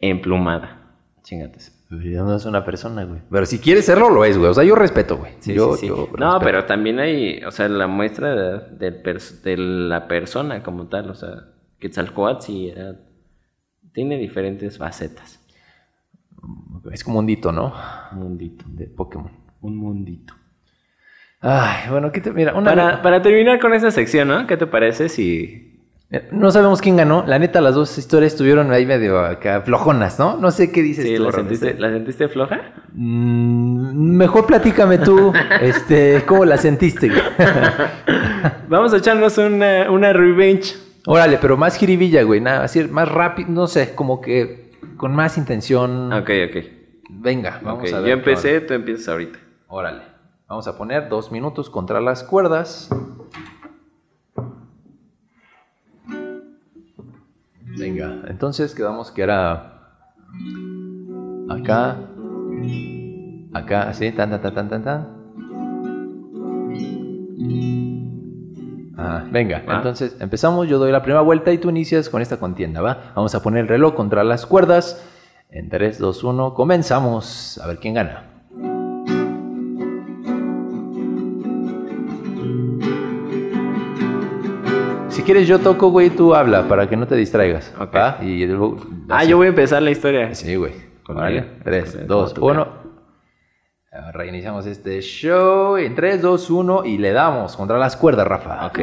[0.00, 0.80] emplumada.
[1.22, 1.74] Chingates.
[1.88, 3.20] Pues ya no es una persona, güey.
[3.30, 4.50] Pero si quiere serlo, lo es, güey.
[4.50, 5.32] O sea, yo respeto, güey.
[5.40, 5.86] Sí, yo, sí, sí.
[5.88, 6.38] yo no, respeto.
[6.40, 11.10] pero también hay, o sea, la muestra de, del pers- de la persona como tal,
[11.10, 11.44] o sea,
[11.78, 12.96] Quetzalcóatl sí era,
[13.92, 15.40] tiene diferentes facetas.
[16.92, 17.72] Es como un dito, ¿no?
[18.12, 18.64] Un mundito.
[18.68, 19.30] De Pokémon.
[19.60, 20.34] Un mundito.
[21.40, 22.32] Ay, bueno, ¿qué te...
[22.32, 22.70] Mira, una...
[22.70, 24.46] Para, para terminar con esa sección, ¿no?
[24.46, 25.80] ¿Qué te parece si...
[26.10, 27.24] Eh, No sabemos quién ganó.
[27.26, 30.36] La neta, las dos historias estuvieron ahí medio acá flojonas, ¿no?
[30.36, 31.74] No sé qué dices Sí, tú, ¿la, sentiste.
[31.74, 32.60] ¿La sentiste floja?
[32.92, 37.08] Mm, mejor platícame tú, este, ¿cómo la sentiste?
[37.08, 37.20] güey?
[38.68, 40.76] Vamos a echarnos una, una revenge.
[41.06, 45.38] Órale, pero más jiribilla, güey, nada, así, más rápido, no sé, como que con más
[45.38, 46.12] intención.
[46.12, 46.64] Ok, ok.
[47.10, 48.08] Venga, vamos a ver.
[48.08, 49.38] Yo empecé, tú empiezas ahorita.
[49.68, 50.02] Órale.
[50.48, 52.90] Vamos a poner dos minutos contra las cuerdas.
[57.78, 59.94] Venga, entonces quedamos que era
[61.48, 61.96] acá,
[63.54, 65.17] acá, así, tan, tan, tan, tan, tan,
[69.08, 69.26] Ajá.
[69.30, 69.76] Venga, ¿Va?
[69.76, 73.12] entonces empezamos, yo doy la primera vuelta y tú inicias con esta contienda, ¿va?
[73.14, 75.04] Vamos a poner el reloj contra las cuerdas.
[75.50, 77.58] En 3, 2, 1, comenzamos.
[77.62, 78.24] A ver quién gana.
[85.08, 87.74] Si quieres yo toco, güey, tú habla para que no te distraigas.
[87.80, 88.46] Okay.
[89.08, 90.34] ah, yo voy a empezar la historia.
[90.34, 90.74] Sí, güey.
[91.08, 91.44] Vale.
[91.64, 92.87] 3, 2, 1
[94.12, 98.66] reiniciamos este show en 3, 2, 1 y le damos contra las cuerdas, Rafa.
[98.66, 98.78] Ok.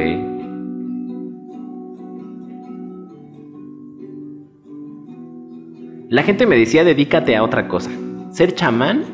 [6.08, 7.90] La gente me decía dedícate a otra cosa.
[8.30, 9.04] Ser chamán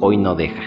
[0.00, 0.62] hoy no deja.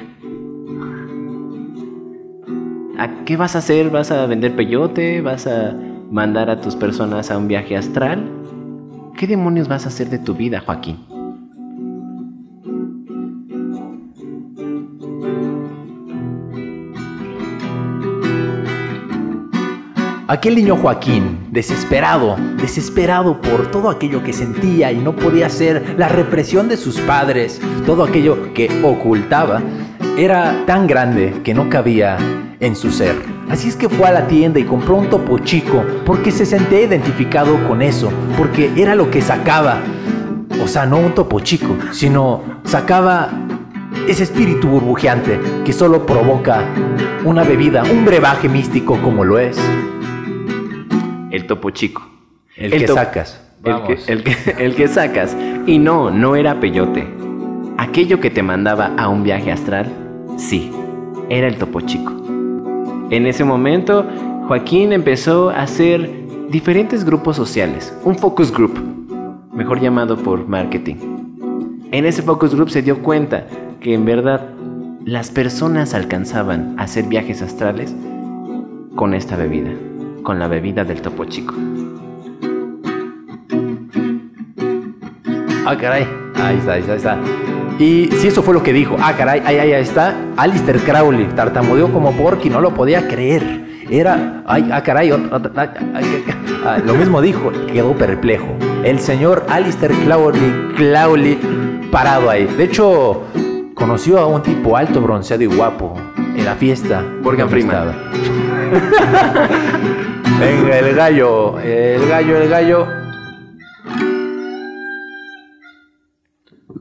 [2.97, 3.89] ¿A qué vas a hacer?
[3.89, 5.21] ¿Vas a vender peyote?
[5.21, 5.73] ¿Vas a
[6.12, 8.28] mandar a tus personas a un viaje astral?
[9.17, 11.18] ¿Qué demonios vas a hacer de tu vida, Joaquín?
[20.29, 26.07] Aquel niño Joaquín, desesperado, desesperado por todo aquello que sentía y no podía hacer, la
[26.07, 29.59] represión de sus padres, todo aquello que ocultaba,
[30.19, 32.19] era tan grande que no cabía
[32.59, 33.15] en su ser.
[33.49, 36.81] Así es que fue a la tienda y compró un topo chico porque se sentía
[36.81, 39.79] identificado con eso, porque era lo que sacaba.
[40.63, 43.31] O sea, no un topo chico, sino sacaba
[44.07, 46.65] ese espíritu burbujeante que solo provoca
[47.25, 49.57] una bebida, un brebaje místico como lo es
[51.31, 52.07] El topo chico.
[52.55, 53.41] El, que sacas.
[53.63, 55.35] El que, el, que, el que sacas.
[55.65, 57.07] Y no, no era peyote.
[57.77, 59.87] Aquello que te mandaba a un viaje astral,
[60.37, 60.71] sí,
[61.29, 62.11] era el topo chico.
[63.09, 64.05] En ese momento,
[64.47, 66.09] Joaquín empezó a hacer
[66.49, 68.77] diferentes grupos sociales, un focus group,
[69.53, 70.95] mejor llamado por marketing.
[71.91, 73.45] En ese focus group se dio cuenta
[73.79, 74.49] que en verdad
[75.05, 77.95] las personas alcanzaban a hacer viajes astrales
[78.95, 79.71] con esta bebida,
[80.23, 81.53] con la bebida del topo chico.
[85.65, 86.08] Ah, caray.
[86.41, 87.17] Ahí está, ahí está, ahí está.
[87.79, 90.13] Y si eso fue lo que dijo, ah, caray, ahí, ahí, ahí está.
[90.38, 93.67] Alistair Crowley tartamudeó como porky, no lo podía creer.
[93.89, 95.51] era, ay, ah, caray, ot- ot-
[95.95, 96.24] ay,
[96.65, 98.47] ah, lo mismo dijo, quedó perplejo.
[98.84, 101.38] El señor Alistair Crowley, Crowley
[101.91, 102.45] parado ahí.
[102.45, 103.24] De hecho,
[103.74, 105.95] conoció a un tipo alto, bronceado y guapo
[106.36, 107.03] en la fiesta.
[107.22, 107.93] Morgan Freeman.
[110.39, 112.87] Venga, el gallo, el gallo, el gallo.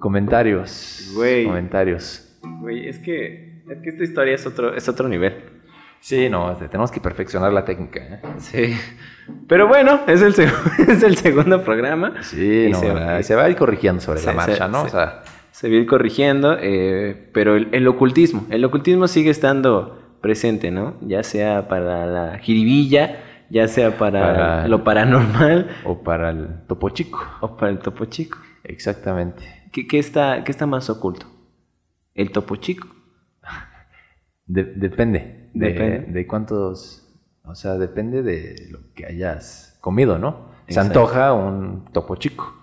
[0.00, 1.10] Comentarios.
[1.14, 1.44] Güey.
[1.46, 2.24] Comentarios.
[2.60, 5.34] Güey, es que, es que esta historia es otro, es otro nivel.
[6.00, 8.00] Sí, no, tenemos que perfeccionar la técnica.
[8.00, 8.20] ¿eh?
[8.38, 8.76] Sí.
[9.48, 10.52] Pero bueno, es el, seg-
[10.88, 12.22] es el segundo programa.
[12.22, 13.22] Sí, Y no, se- ¿verdad?
[13.22, 14.82] se, va a ir corrigiendo sobre Sí, la se- marcha, ¿no?
[14.82, 14.86] sí.
[14.86, 19.30] O sea, Se va a ir corrigiendo, eh, pero el, el ocultismo, el ocultismo sigue
[19.30, 20.96] estando presente, ¿no?
[21.00, 26.90] Ya sea para la jiribilla, ya sea para, Para- lo paranormal o para el topo
[26.90, 27.20] chico.
[27.40, 28.38] o para el topo chico.
[28.64, 29.42] Exactamente.
[29.72, 31.26] ¿Qué, qué está, qué está más oculto?
[32.14, 32.88] ¿El topo chico?
[34.46, 36.12] De- depende, de, Depende.
[36.12, 37.06] de cuántos,
[37.44, 40.48] o sea, depende de lo que hayas comido, ¿no?
[40.68, 42.54] Se antoja un topo chico.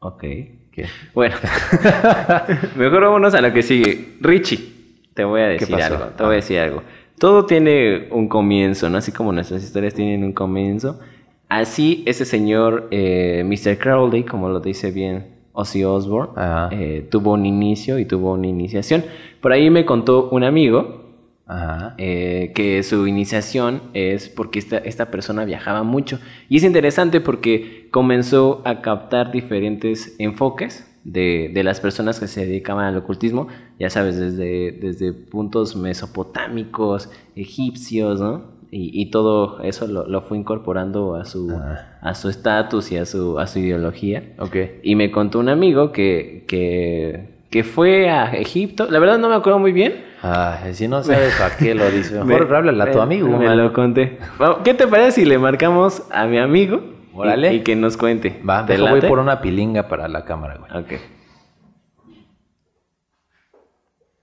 [0.00, 0.20] Ok.
[0.20, 0.86] ¿Qué?
[1.14, 1.34] Bueno,
[2.76, 4.16] mejor vámonos a lo que sigue.
[4.20, 6.82] Richie, te voy a decir algo, te voy a decir algo.
[7.18, 8.98] Todo tiene un comienzo, ¿no?
[8.98, 11.00] Así como nuestras historias tienen un comienzo.
[11.48, 13.78] Así ese señor, eh, Mr.
[13.78, 16.32] Crowley, como lo dice bien Ozzy Osbourne,
[16.70, 19.04] eh, tuvo un inicio y tuvo una iniciación.
[19.40, 21.06] Por ahí me contó un amigo
[21.46, 21.94] Ajá.
[21.98, 26.20] eh, que su iniciación es porque esta, esta persona viajaba mucho.
[26.48, 32.44] Y es interesante porque comenzó a captar diferentes enfoques de, de las personas que se
[32.46, 33.48] dedicaban al ocultismo,
[33.78, 38.56] ya sabes, desde, desde puntos mesopotámicos, egipcios, ¿no?
[38.70, 41.98] Y, y todo eso lo, lo fue incorporando a su Ah.
[42.02, 44.34] a su estatus y a su, a su ideología.
[44.38, 44.56] Ok.
[44.82, 48.86] Y me contó un amigo que, que, que fue a Egipto.
[48.90, 52.22] La verdad no me acuerdo muy bien, Ay, si no sabes para qué lo dice,
[52.24, 53.28] mejor me- háblale a tu me- amigo.
[53.28, 53.62] Me mano.
[53.64, 54.18] lo conté.
[54.64, 56.80] ¿Qué te parece si le marcamos a mi amigo?
[57.18, 57.54] Y- Órale.
[57.54, 58.40] Y, que nos cuente.
[58.48, 60.82] Va, ¿Te deja, voy por una pilinga para la cámara, güey.
[60.84, 60.92] Ok.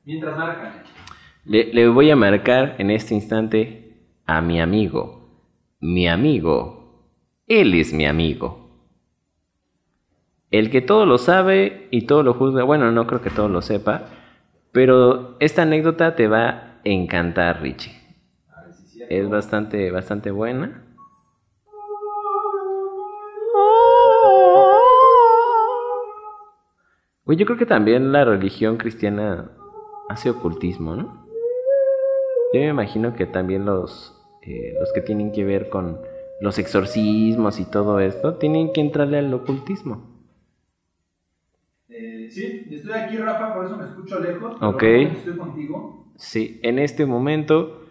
[0.06, 0.84] Mientras marcan.
[1.46, 5.30] Le, le voy a marcar en este instante a mi amigo.
[5.80, 7.10] Mi amigo.
[7.48, 8.66] Él es mi amigo.
[10.52, 12.64] El que todo lo sabe y todo lo juzga.
[12.64, 14.04] Bueno, no creo que todo lo sepa.
[14.72, 17.94] Pero esta anécdota te va a encantar, Richie.
[19.10, 20.84] Es bastante, bastante buena.
[27.26, 29.52] Güey, yo creo que también la religión cristiana
[30.10, 31.26] hace ocultismo, ¿no?
[32.54, 36.00] Yo me imagino que también los, eh, los que tienen que ver con
[36.40, 40.16] los exorcismos y todo esto tienen que entrarle al ocultismo.
[41.90, 44.58] Eh, sí, estoy aquí, Rafa, por eso me escucho lejos.
[44.62, 44.84] Ok.
[44.84, 46.14] Estoy contigo.
[46.18, 47.88] Sí, en este momento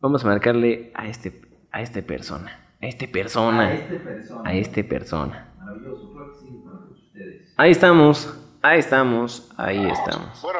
[0.00, 2.74] vamos a marcarle a este, a este persona.
[2.80, 3.68] A este persona.
[3.68, 4.48] A este persona.
[4.48, 5.54] A este persona.
[5.58, 7.54] Maravilloso, creo que sí, para ustedes.
[7.58, 8.46] Ahí estamos.
[8.62, 9.50] Ahí estamos.
[9.56, 10.40] Ahí estamos.
[10.42, 10.58] Bueno,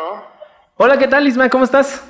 [0.76, 1.49] Hola, ¿qué tal, Isma?
[1.49, 2.05] ¿Cómo estás?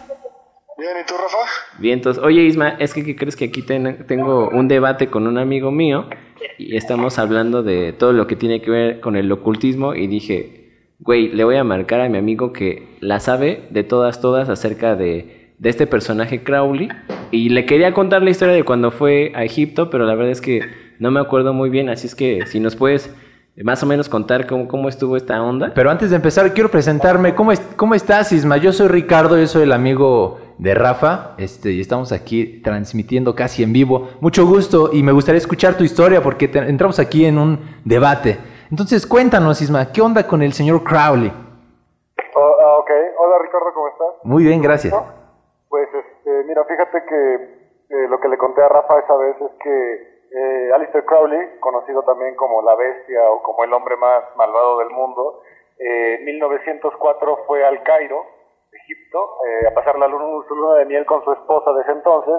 [0.76, 1.38] bien, ¿y tú, Rafa?
[1.78, 5.26] Bien, entonces, oye Isma, es que ¿qué crees que aquí ten- tengo un debate con
[5.26, 6.06] un amigo mío
[6.56, 10.92] y estamos hablando de todo lo que tiene que ver con el ocultismo y dije,
[11.00, 14.94] güey, le voy a marcar a mi amigo que la sabe de todas, todas acerca
[14.94, 16.88] de, de este personaje Crowley
[17.32, 20.40] y le quería contar la historia de cuando fue a Egipto, pero la verdad es
[20.40, 20.60] que
[21.00, 23.12] no me acuerdo muy bien, así es que si nos puedes
[23.64, 25.72] más o menos contar cómo, cómo estuvo esta onda.
[25.74, 27.34] Pero antes de empezar, quiero presentarme.
[27.34, 28.56] ¿Cómo, es- cómo estás, Isma?
[28.56, 31.34] Yo soy Ricardo, yo soy el amigo de Rafa.
[31.38, 34.08] Este, y estamos aquí transmitiendo casi en vivo.
[34.20, 38.38] Mucho gusto y me gustaría escuchar tu historia porque te- entramos aquí en un debate.
[38.70, 41.32] Entonces, cuéntanos, Isma, ¿qué onda con el señor Crowley?
[42.34, 44.08] Oh, ah, ok, hola Ricardo, ¿cómo estás?
[44.24, 44.94] Muy bien, gracias.
[45.68, 47.34] Pues, este, mira, fíjate que
[47.90, 52.02] eh, lo que le conté a Rafa esa vez es que eh, Alistair Crowley, conocido
[52.02, 55.42] también como la bestia o como el hombre más malvado del mundo,
[55.78, 58.26] eh, en 1904 fue al Cairo,
[58.72, 61.92] Egipto, eh, a pasar la luna, su luna de miel con su esposa de ese
[61.92, 62.34] entonces,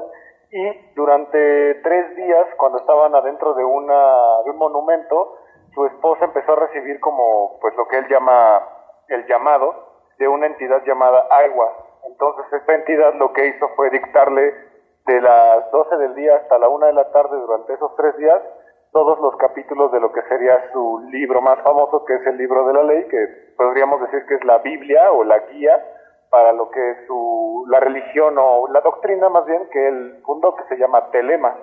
[0.52, 5.38] y durante tres días, cuando estaban adentro de, una, un monumento,
[5.74, 8.68] su esposa empezó a recibir como, pues lo que él llama
[9.08, 11.72] el llamado de una entidad llamada Agua.
[12.06, 14.69] Entonces esta entidad lo que hizo fue dictarle
[15.10, 18.40] de las 12 del día hasta la 1 de la tarde durante esos tres días
[18.92, 22.68] todos los capítulos de lo que sería su libro más famoso, que es el libro
[22.68, 25.84] de la ley, que podríamos decir que es la Biblia o la guía
[26.30, 30.56] para lo que es su, la religión o la doctrina más bien que él fundó,
[30.56, 31.56] que se llama Telema.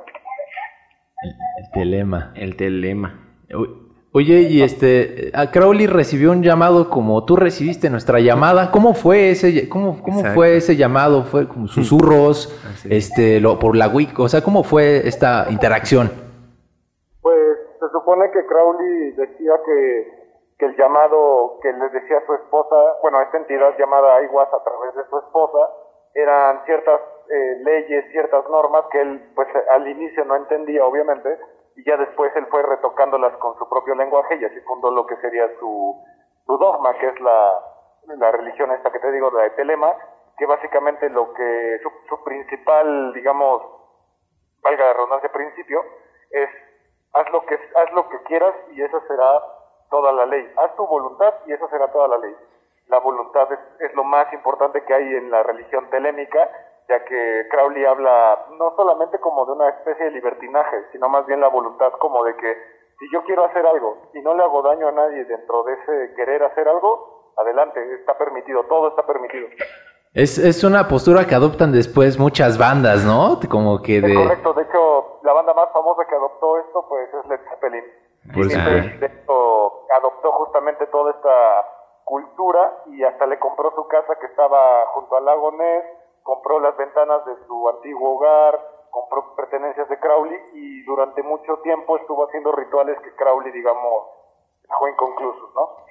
[1.22, 2.32] El telema.
[2.34, 3.14] El telema.
[3.54, 3.85] Uy,
[4.18, 8.70] Oye, y este, a Crowley recibió un llamado como tú recibiste nuestra llamada.
[8.72, 11.24] ¿Cómo fue ese, cómo, cómo fue ese llamado?
[11.24, 12.88] ¿Fue como susurros, Así.
[12.90, 14.18] este, lo, por la WIC?
[14.18, 16.08] O sea, ¿cómo fue esta interacción?
[17.20, 20.08] Pues se supone que Crowley decía que,
[20.60, 24.64] que el llamado que le decía a su esposa, bueno, esta entidad llamada IWAS a
[24.64, 25.60] través de su esposa,
[26.14, 31.36] eran ciertas eh, leyes, ciertas normas que él pues al inicio no entendía obviamente
[31.76, 35.16] y ya después él fue retocándolas con su propio lenguaje y así fundó lo que
[35.16, 36.02] sería su,
[36.46, 39.92] dogma, que es la, religión esta que te digo, la de Telema,
[40.38, 43.62] que básicamente lo que su, su principal, digamos,
[44.62, 45.84] valga la redundancia, principio,
[46.30, 46.48] es
[47.12, 49.42] haz lo que haz lo que quieras y esa será
[49.90, 50.50] toda la ley.
[50.56, 52.34] Haz tu voluntad y esa será toda la ley.
[52.88, 56.48] La voluntad es, es lo más importante que hay en la religión telémica,
[56.88, 61.40] ya que Crowley habla no solamente como de una especie de libertinaje, sino más bien
[61.40, 62.56] la voluntad como de que
[62.98, 66.14] si yo quiero hacer algo y no le hago daño a nadie dentro de ese
[66.14, 69.48] querer hacer algo, adelante, está permitido, todo está permitido.
[70.14, 73.38] Es, es una postura que adoptan después muchas bandas, ¿no?
[73.50, 74.14] Como que Es de...
[74.14, 77.84] correcto, de hecho, la banda más famosa que adoptó esto pues es Led Zeppelin.
[78.32, 78.98] Pues, Jimmy ah.
[78.98, 81.66] De hecho, adoptó justamente toda esta
[82.04, 85.84] cultura y hasta le compró su casa que estaba junto al lago Ness,
[86.26, 88.58] compró las ventanas de su antiguo hogar,
[88.90, 94.02] compró pertenencias de Crowley y durante mucho tiempo estuvo haciendo rituales que Crowley, digamos,
[94.68, 95.86] dejó inconclusos, ¿no?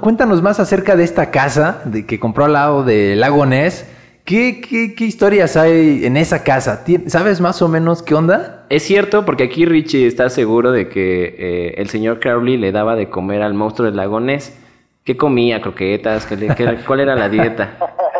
[0.00, 3.90] Cuéntanos más acerca de esta casa de, que compró al lado del lago Ness.
[4.24, 6.82] ¿Qué, qué, qué historias hay en esa casa?
[6.86, 8.64] ¿Tien- ¿Sabes más o menos qué onda?
[8.70, 12.94] Es cierto, porque aquí Richie está seguro de que eh, el señor Crowley le daba
[12.96, 14.58] de comer al monstruo del lago Ness.
[15.04, 15.60] ¿Qué comía?
[15.60, 16.24] ¿Croquetas?
[16.24, 17.76] ¿Qué le- qué- ¿Cuál era la dieta?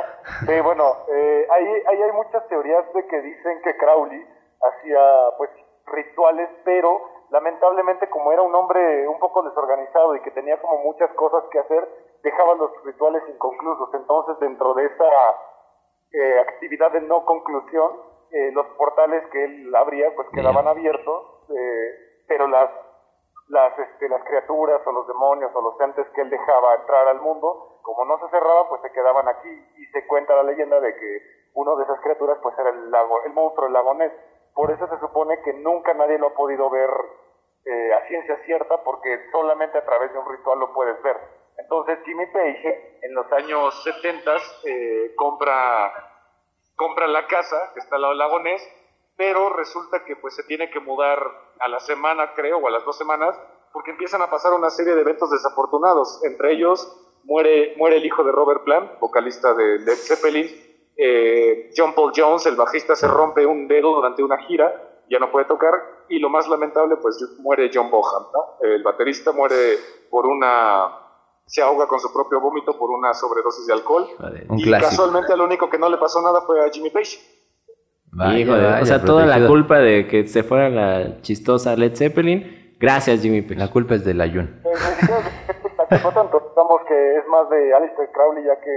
[0.46, 4.26] Sí, bueno, eh, ahí, ahí hay muchas teorías de que dicen que Crowley
[4.60, 5.00] hacía
[5.38, 5.50] pues
[5.86, 11.10] rituales, pero lamentablemente como era un hombre un poco desorganizado y que tenía como muchas
[11.14, 11.88] cosas que hacer,
[12.22, 13.88] dejaba los rituales inconclusos.
[13.94, 15.08] Entonces dentro de esa
[16.12, 17.90] eh, actividad de no conclusión,
[18.30, 22.70] eh, los portales que él abría pues quedaban abiertos, eh, pero las
[23.48, 27.20] las, este, las criaturas o los demonios o los entes que él dejaba entrar al
[27.20, 30.94] mundo, como no se cerraban, pues se quedaban aquí y se cuenta la leyenda de
[30.96, 31.22] que
[31.54, 34.12] uno de esas criaturas pues era el lago, el monstruo del lago Ness.
[34.54, 36.90] Por eso se supone que nunca nadie lo ha podido ver
[37.64, 41.16] eh, a ciencia cierta porque solamente a través de un ritual lo puedes ver.
[41.56, 45.92] Entonces Jimmy Page en los años 70 eh, compra
[46.76, 48.62] compra la casa que está al lado del lago Ness,
[49.16, 51.18] pero resulta que pues se tiene que mudar
[51.60, 53.38] a la semana, creo, o a las dos semanas,
[53.72, 56.20] porque empiezan a pasar una serie de eventos desafortunados.
[56.24, 60.46] Entre ellos muere, muere el hijo de Robert Plant, vocalista de Led Zeppelin.
[60.96, 65.30] Eh, John Paul Jones, el bajista, se rompe un dedo durante una gira, ya no
[65.30, 65.74] puede tocar.
[66.08, 68.58] Y lo más lamentable, pues muere John Bohan, ¿no?
[68.60, 69.78] El baterista muere
[70.10, 71.00] por una
[71.46, 74.08] se ahoga con su propio vómito por una sobredosis de alcohol.
[74.48, 74.90] Un y clásico.
[74.90, 77.18] casualmente al único que no le pasó nada fue a Jimmy Page.
[78.14, 79.48] Vaya, Híjole, vaya, o sea, toda la protegido.
[79.48, 82.74] culpa de que se fuera la chistosa Led Zeppelin.
[82.78, 83.56] Gracias, Jimmy Page.
[83.56, 84.60] La culpa es del ayun.
[84.64, 84.68] Eh,
[85.90, 88.70] eh, no tanto, digamos que es más de Alistair Crowley, ya que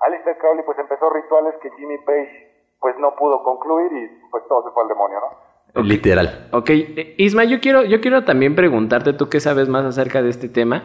[0.00, 4.64] Alistair Crowley pues empezó rituales que Jimmy Page pues no pudo concluir y pues todo
[4.64, 5.82] se fue al demonio, ¿no?
[5.82, 6.48] Literal.
[6.52, 10.28] Ok, eh, Isma, yo quiero, yo quiero también preguntarte, tú que sabes más acerca de
[10.28, 10.82] este tema,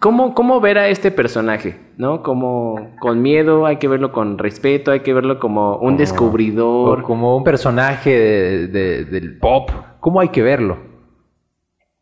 [0.00, 1.78] ¿cómo, cómo ver a este personaje?
[1.98, 2.22] ¿No?
[2.22, 7.00] Como con miedo, hay que verlo con respeto, hay que verlo como un descubridor.
[7.00, 9.70] O como un personaje de- de- del pop.
[10.00, 10.76] ¿Cómo hay que verlo?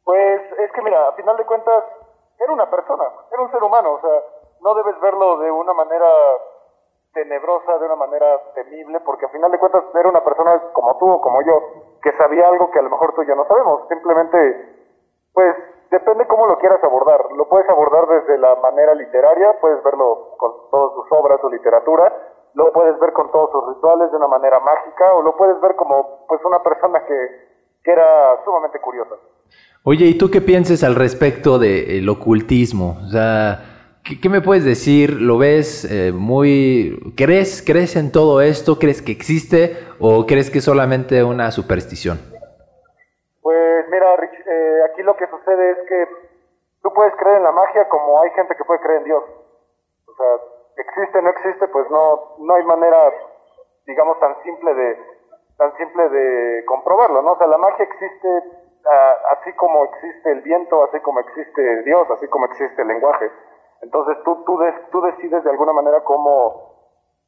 [0.05, 1.85] Pues es que mira, a final de cuentas
[2.43, 4.11] era una persona, era un ser humano, o sea,
[4.63, 6.07] no debes verlo de una manera
[7.13, 11.11] tenebrosa, de una manera temible, porque a final de cuentas era una persona como tú
[11.11, 11.53] o como yo,
[12.03, 14.39] que sabía algo que a lo mejor tú ya no sabemos, simplemente,
[15.33, 15.55] pues
[15.91, 20.53] depende cómo lo quieras abordar, lo puedes abordar desde la manera literaria, puedes verlo con
[20.71, 22.13] todas sus obras, su literatura,
[22.55, 25.77] lo puedes ver con todos sus rituales de una manera mágica, o lo puedes ver
[25.77, 27.15] como pues una persona que,
[27.83, 29.15] que era sumamente curiosa.
[29.85, 32.99] Oye, ¿y tú qué piensas al respecto del ocultismo?
[33.05, 35.21] O sea, ¿qué, qué me puedes decir?
[35.21, 37.15] ¿Lo ves eh, muy...
[37.17, 38.79] ¿Crees, ¿Crees en todo esto?
[38.79, 39.79] ¿Crees que existe?
[39.99, 42.19] ¿O crees que es solamente una superstición?
[44.53, 46.09] Eh, aquí lo que sucede es que
[46.83, 49.25] tú puedes creer en la magia como hay gente que puede creer en Dios.
[50.09, 50.27] O sea,
[50.77, 53.13] existe, no existe, pues no, no hay manera,
[53.87, 54.99] digamos, tan simple de,
[55.57, 57.33] tan simple de comprobarlo, ¿no?
[57.33, 58.29] O sea, la magia existe
[58.87, 63.31] ah, así como existe el viento, así como existe Dios, así como existe el lenguaje.
[63.83, 66.80] Entonces tú, tú, des- tú decides de alguna manera cómo,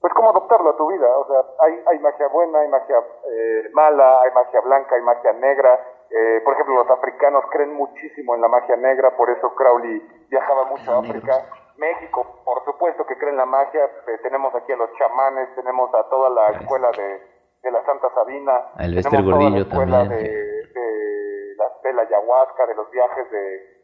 [0.02, 1.06] pues cómo adoptarlo a tu vida.
[1.16, 5.32] O sea, hay, hay magia buena, hay magia eh, mala, hay magia blanca, hay magia
[5.32, 5.78] negra.
[6.10, 10.64] Eh, por ejemplo, los africanos creen muchísimo en la magia negra, por eso Crowley viajaba
[10.64, 11.46] mucho a África.
[11.76, 13.84] México, por supuesto que cree en la magia.
[13.84, 17.22] eh, tenemos aquí a los chamanes, tenemos a toda la escuela de,
[17.62, 18.52] de la Santa Sabina.
[18.76, 23.81] A la Gordillo escuela también, De, de, la, de la ayahuasca, de los viajes de,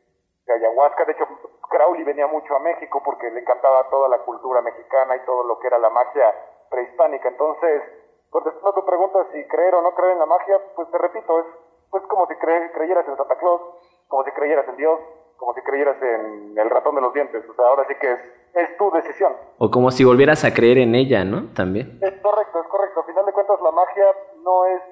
[0.49, 1.05] de ayahuasca.
[1.05, 1.24] De hecho,
[1.68, 5.59] Crowley venía mucho a México porque le encantaba toda la cultura mexicana y todo lo
[5.61, 6.34] que era la magia
[6.70, 7.28] prehispánica.
[7.28, 7.82] Entonces,
[8.30, 11.38] contestando a tu pregunta si creer o no creer en la magia, pues te repito,
[11.40, 11.46] es
[11.90, 13.61] pues como si cre- creyeras en Santa Claus,
[14.09, 14.99] como si creyeras en Dios,
[15.36, 17.42] como si creyeras en el ratón de los dientes.
[17.49, 18.18] O sea, ahora sí que es,
[18.55, 19.34] es tu decisión.
[19.59, 21.53] O como si volvieras a creer en ella, ¿no?
[21.55, 21.99] También.
[22.03, 23.01] Es correcto, es correcto.
[23.01, 24.05] Al final de cuentas, la magia
[24.42, 24.82] no es,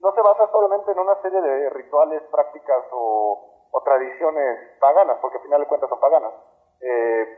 [0.00, 5.38] no se basa solamente en una serie de rituales, prácticas o, o tradiciones paganas, porque
[5.38, 6.32] al final de cuentas son paganas.
[6.80, 7.28] Eh,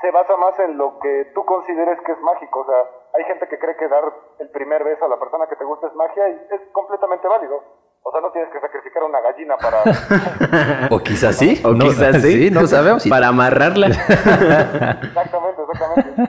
[0.00, 2.60] se basa más en lo que tú consideres que es mágico.
[2.60, 2.84] O sea,
[3.14, 4.04] hay gente que cree que dar
[4.38, 7.62] el primer beso a la persona que te gusta es magia y es completamente válido.
[8.04, 10.88] O sea, no tienes que sacrificar una gallina para...
[10.90, 11.62] O quizás sí.
[11.64, 12.50] O no, quizás sí.
[12.50, 13.06] no sabemos.
[13.08, 13.86] Para amarrarla.
[15.02, 16.22] exactamente, exactamente.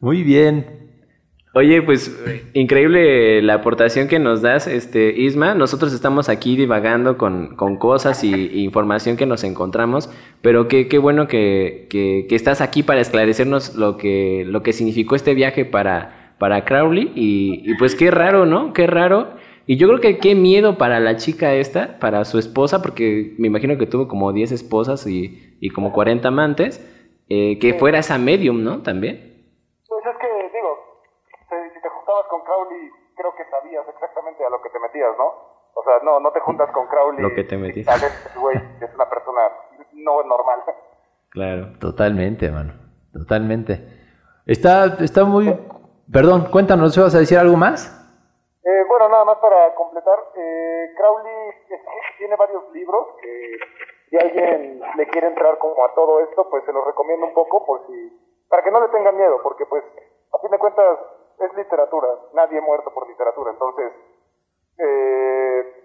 [0.00, 0.85] Muy bien.
[1.58, 2.14] Oye, pues
[2.52, 5.54] increíble la aportación que nos das, este Isma.
[5.54, 10.10] Nosotros estamos aquí divagando con, con cosas y, y información que nos encontramos,
[10.42, 14.74] pero qué, qué bueno que, que- que estás aquí para esclarecernos lo que, lo que
[14.74, 17.10] significó este viaje para, para Crowley.
[17.14, 18.74] Y, y pues qué raro, ¿no?
[18.74, 19.28] Qué raro.
[19.66, 23.46] Y yo creo que qué miedo para la chica esta, para su esposa, porque me
[23.46, 26.86] imagino que tuvo como 10 esposas y, y como 40 amantes,
[27.30, 28.82] eh, que fuera esa medium, ¿no?
[28.82, 29.32] También.
[29.88, 30.70] Pues es que, digo,
[31.50, 35.16] si, si te juntabas con Crowley, creo que sabías exactamente a lo que te metías,
[35.18, 35.34] ¿no?
[35.74, 37.22] O sea, no, no te juntas con Crowley.
[37.22, 39.42] Lo que te vez, güey, es una persona
[39.92, 40.62] no normal.
[41.30, 41.78] Claro.
[41.78, 42.72] Totalmente, mano.
[43.12, 43.80] Totalmente.
[44.46, 45.52] Está, está muy.
[46.10, 47.92] Perdón, cuéntanos, ¿vas a decir algo más?
[48.64, 51.50] Eh, bueno, nada más para completar, eh, Crowley
[52.18, 53.58] tiene varios libros que
[54.08, 57.66] si alguien le quiere entrar como a todo esto, pues se los recomiendo un poco
[57.66, 59.84] por si, para que no le tengan miedo, porque pues
[60.32, 60.98] a fin de cuentas
[61.38, 63.92] es literatura, nadie ha muerto por literatura, entonces
[64.78, 65.84] eh,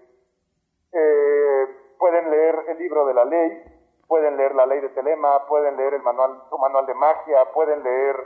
[0.92, 1.66] eh,
[1.98, 3.62] pueden leer el libro de la ley,
[4.06, 7.82] pueden leer la ley de Telema, pueden leer el manual, su manual de magia, pueden
[7.82, 8.16] leer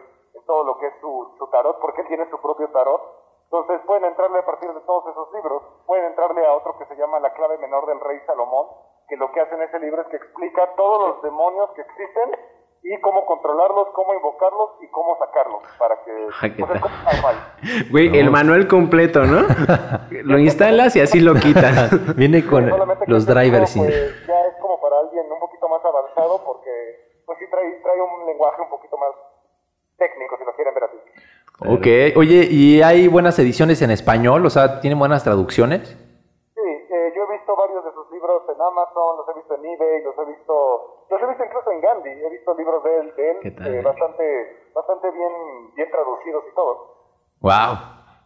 [0.47, 3.01] todo lo que es su, su tarot, porque él tiene su propio tarot.
[3.45, 6.97] Entonces pueden entrarle a partir de todos esos libros, pueden entrarle a otro que se
[6.97, 8.67] llama La clave menor del rey Salomón,
[9.09, 12.37] que lo que hace en ese libro es que explica todos los demonios que existen
[12.89, 16.95] y cómo controlarlos, cómo invocarlos y cómo sacarlos para que Ah, ¿qué pues, es como.
[17.91, 19.43] Güey, el manual completo, ¿no?
[20.11, 21.91] lo instalas y así lo quitas.
[22.17, 22.71] Viene con
[23.07, 23.71] los drivers.
[23.71, 23.81] sí.
[23.81, 26.71] pues, ya es como para alguien un poquito más avanzado porque
[27.27, 29.11] pues sí trae, trae un lenguaje un poquito más
[29.99, 30.97] técnico si lo quieren ver así.
[31.59, 34.47] Ok, oye, ¿y hay buenas ediciones en español?
[34.47, 35.97] O sea, ¿tienen buenas traducciones?
[38.67, 42.11] Amazon, los he visto en eBay, los he visto, los he visto incluso en Gandhi,
[42.11, 45.33] he visto libros de él, de él ¿Qué tal, eh, bastante, bastante bien,
[45.75, 46.95] bien traducidos y todo.
[47.41, 47.77] Wow.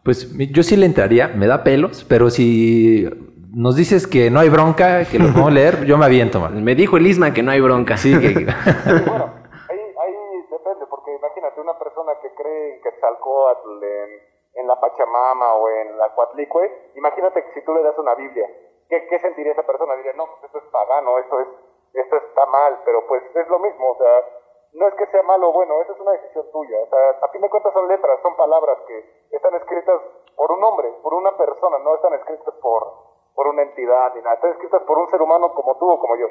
[0.05, 3.07] Pues mi- yo sí le entraría, me da pelos, pero si
[3.53, 6.63] nos dices que no hay bronca, que lo podemos leer, yo me aviento, man.
[6.65, 7.97] Me dijo el Isma que no hay bronca.
[7.97, 8.33] Sí, que...
[9.07, 9.35] Bueno,
[9.69, 10.15] ahí, ahí
[10.51, 14.11] depende, porque imagínate una persona que cree en Quetzalcóatl, en,
[14.55, 18.47] en la Pachamama o en la Coatlicue, imagínate que si tú le das una Biblia,
[18.91, 19.95] ¿qué, sentiría esa persona?
[19.97, 21.49] Diría, no, pues esto es pagano, esto, es,
[21.95, 24.25] esto está mal, pero pues es lo mismo, o sea,
[24.73, 27.29] no es que sea malo o bueno, esa es una decisión tuya, o sea, a
[27.29, 30.01] fin de cuentas son letras, son palabras que están escritas
[30.37, 32.83] por un hombre, por una persona, no están escritas por,
[33.35, 36.17] por una entidad ni nada, están escritas por un ser humano como tú o como
[36.17, 36.27] yo.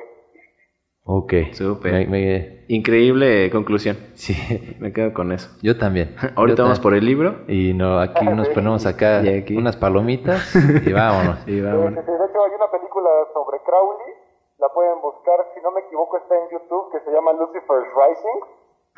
[1.11, 1.33] Ok.
[1.53, 1.91] Súper.
[1.91, 3.97] Me- me- Increíble conclusión.
[4.13, 4.35] Sí,
[4.77, 5.49] Me quedo con eso.
[5.63, 6.13] yo también.
[6.37, 7.41] Ahorita Yo vamos ta- por el libro.
[7.47, 9.57] Y no, aquí nos ponemos acá Y aquí.
[9.57, 10.53] unas palomitas
[10.85, 11.41] y vámonos.
[11.47, 12.05] Y vámonos.
[12.05, 14.13] de hecho, hay una película sobre Crowley,
[14.59, 18.39] la pueden buscar, si no me equivoco, está en YouTube, que se llama Lucifer's Rising.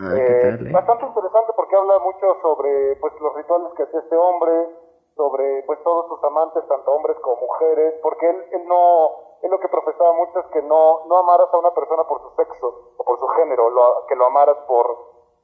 [0.04, 0.72] Ah, ¿qué Eh, tal, eh?
[0.74, 4.52] Bastante interesante porque habla mucho sobre pues, los rituales que hacía este hombre,
[5.22, 9.60] sobre pues todos sus amantes, tanto hombres como mujeres, porque él, él no, él lo
[9.60, 13.04] que profesaba mucho es que no, no amaras a una persona por su sexo o
[13.06, 14.86] por su género, lo- que lo amaras por,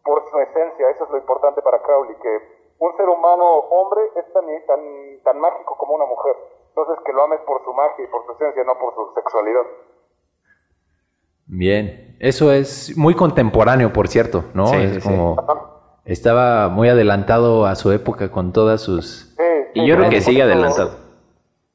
[0.03, 2.33] por su esencia, eso es lo importante para Crowley, que
[2.79, 4.81] un ser humano hombre es tan, tan,
[5.23, 6.35] tan mágico como una mujer,
[6.69, 9.65] entonces que lo ames por su magia y por su esencia, no por su sexualidad.
[11.45, 12.17] Bien.
[12.19, 14.67] Eso es muy contemporáneo, por cierto, ¿no?
[14.67, 15.07] Sí, es sí, sí.
[15.09, 15.35] como...
[16.05, 19.35] Estaba muy adelantado a su época con todas sus...
[19.35, 20.91] Sí, Y yo creo que sigue adelantado.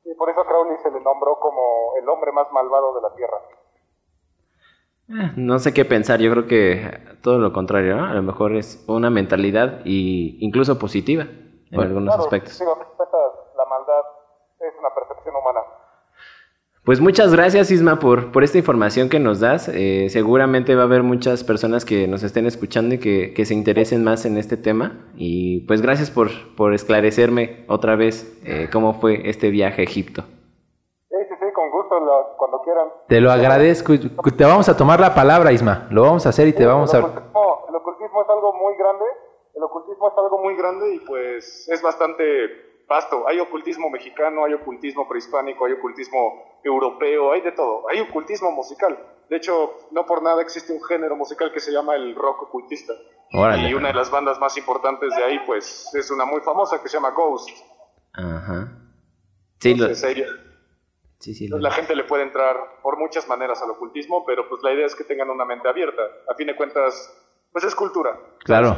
[0.05, 3.15] Y por eso a Crowley se le nombró como el hombre más malvado de la
[3.15, 3.39] Tierra.
[5.09, 8.05] Eh, No sé qué pensar, yo creo que todo lo contrario, ¿no?
[8.07, 11.89] A lo mejor es una mentalidad y incluso positiva en Bueno.
[11.89, 12.59] algunos Claro, aspectos.
[12.59, 14.03] cuentas, la maldad
[14.61, 15.61] es una percepción humana.
[16.85, 19.69] Pues muchas gracias Isma por, por esta información que nos das.
[19.69, 23.55] Eh, seguramente va a haber muchas personas que nos estén escuchando y que, que se
[23.55, 24.99] interesen más en este tema.
[25.15, 30.23] Y pues gracias por, por esclarecerme otra vez eh, cómo fue este viaje a Egipto.
[31.09, 31.95] Sí, sí, sí, con gusto,
[32.37, 32.89] cuando quieran.
[33.07, 33.93] Te lo agradezco.
[34.37, 35.87] Te vamos a tomar la palabra, Isma.
[35.93, 37.07] Lo vamos a hacer y te vamos el, a...
[37.07, 39.05] ocultismo, el ocultismo es algo muy grande.
[39.55, 43.27] El ocultismo es algo muy grande y pues es bastante vasto.
[43.29, 47.89] Hay ocultismo mexicano, hay ocultismo prehispánico, hay ocultismo europeo, hay de todo.
[47.91, 48.97] Hay ocultismo musical.
[49.29, 49.55] De hecho,
[49.93, 52.93] no por nada existe un género musical que se llama el rock ocultista.
[53.33, 53.69] Órale.
[53.71, 56.89] Y una de las bandas más importantes de ahí, pues, es una muy famosa que
[56.89, 57.49] se llama Ghost.
[58.13, 58.69] Ajá.
[59.59, 60.25] Sí, lo- Entonces, ahí-
[61.19, 64.63] sí, sí, lo- la gente le puede entrar por muchas maneras al ocultismo, pero pues
[64.63, 66.03] la idea es que tengan una mente abierta.
[66.31, 66.93] A fin de cuentas,
[67.53, 68.19] pues es cultura.
[68.45, 68.77] Claro.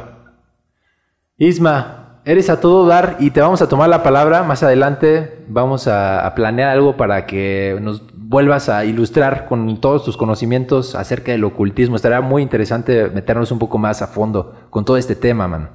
[1.37, 4.43] Isma, eres a todo dar y te vamos a tomar la palabra.
[4.43, 10.03] Más adelante vamos a, a planear algo para que nos vuelvas a ilustrar con todos
[10.03, 11.95] tus conocimientos acerca del ocultismo.
[11.95, 15.69] Estará muy interesante meternos un poco más a fondo con todo este tema, man.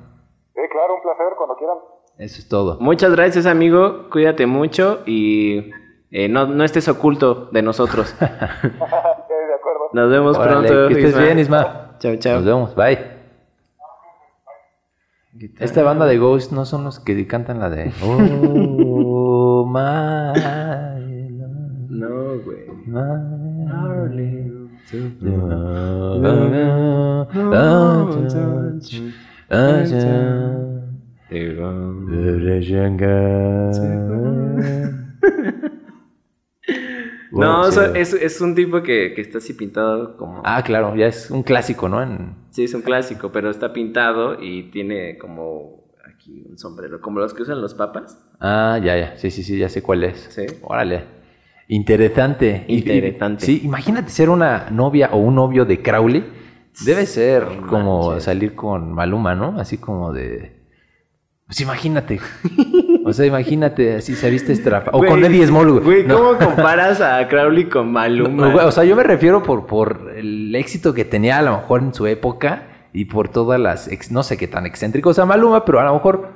[0.54, 1.76] Sí, claro, un placer, cuando quieran.
[2.18, 2.78] Eso es todo.
[2.80, 5.70] Muchas gracias amigo, cuídate mucho y
[6.10, 8.14] eh, no, no estés oculto de nosotros.
[9.30, 9.90] Sí, de acuerdo.
[9.92, 10.88] Nos vemos Órale, pronto.
[10.94, 11.96] que estés bien, Isma.
[11.98, 12.36] Chao, chao.
[12.36, 13.19] Nos vemos, bye.
[15.58, 20.38] Esta banda de Ghost no son los que cantan la de Oh my
[21.88, 22.66] No, güey.
[37.32, 40.42] No, o sea, es, es un tipo que, que está así pintado como...
[40.44, 42.02] Ah, claro, ya es un clásico, ¿no?
[42.02, 47.20] En- Sí, es un clásico, pero está pintado y tiene como aquí un sombrero, como
[47.20, 48.18] los que usan los papas.
[48.40, 50.26] Ah, ya, ya, sí, sí, sí, ya sé cuál es.
[50.30, 50.46] Sí.
[50.62, 51.04] Órale.
[51.68, 52.64] Interesante.
[52.66, 53.46] Interesante.
[53.46, 56.24] Sí, imagínate ser una novia o un novio de Crowley.
[56.84, 59.58] Debe ser como salir con Maluma, ¿no?
[59.60, 60.59] Así como de...
[61.50, 62.20] Pues imagínate.
[63.02, 64.90] O sea, imagínate, así se viste estrafa.
[64.92, 66.04] O con Eddie Small, güey.
[66.06, 66.16] No.
[66.18, 68.48] ¿cómo comparas a Crowley con Maluma?
[68.52, 71.80] No, o sea, yo me refiero por, por el éxito que tenía a lo mejor
[71.82, 75.64] en su época y por todas las, ex- no sé qué tan excéntricos a Maluma,
[75.64, 76.28] pero a lo mejor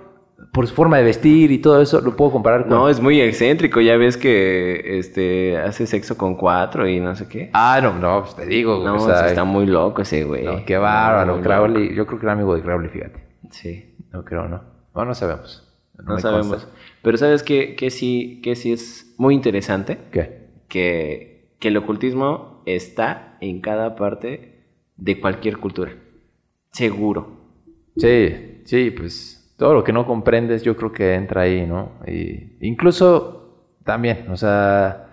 [0.53, 2.71] por su forma de vestir y todo eso lo puedo comparar con...
[2.71, 3.81] No, es muy excéntrico.
[3.83, 7.51] Ya ves que este hace sexo con cuatro y no sé qué.
[7.53, 10.45] Ah, no, no, pues te digo, güey, no, o sea, está muy loco ese güey.
[10.45, 11.83] no, qué bárbaro, Muy Crowley.
[11.85, 11.95] loco.
[11.95, 13.23] Yo creo que era amigo de Crowley, fíjate.
[13.51, 14.74] Sí, No creo, ¿no?
[14.95, 15.67] No, no sabemos.
[16.03, 16.65] no sabemos.
[16.65, 16.71] consta.
[17.03, 19.99] Pero ¿sabes qué, qué sí, qué sí es muy interesante?
[20.11, 20.49] ¿Qué?
[20.69, 24.65] Que, que el ocultismo está en cada parte
[24.97, 25.93] de cualquier cultura.
[26.73, 27.45] Seguro.
[27.97, 31.93] Sí, sí, pues todo lo que no comprendes yo creo que entra ahí, ¿no?
[32.07, 35.05] Y incluso también, o sea,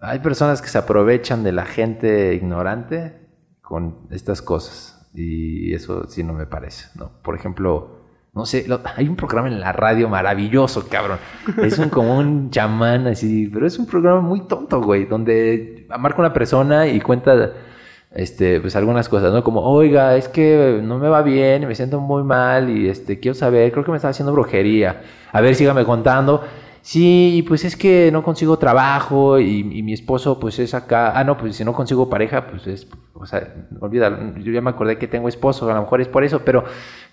[0.00, 3.14] hay personas que se aprovechan de la gente ignorante
[3.62, 7.10] con estas cosas y eso sí no me parece, ¿no?
[7.22, 7.95] Por ejemplo,
[8.36, 8.66] no sé,
[8.96, 11.18] hay un programa en la radio maravilloso, cabrón.
[11.56, 16.20] Es un como un chamán así, pero es un programa muy tonto, güey, donde marca
[16.20, 17.54] una persona y cuenta
[18.12, 19.42] este, pues algunas cosas, ¿no?
[19.42, 23.34] Como, oiga, es que no me va bien, me siento muy mal y este, quiero
[23.34, 25.00] saber, creo que me está haciendo brujería.
[25.32, 26.44] A ver, sígame contando.
[26.86, 31.18] Sí, pues es que no consigo trabajo y, y mi esposo pues es acá.
[31.18, 34.38] Ah, no, pues si no consigo pareja, pues es, o sea, olvídalo.
[34.38, 36.62] Yo ya me acordé que tengo esposo, a lo mejor es por eso, pero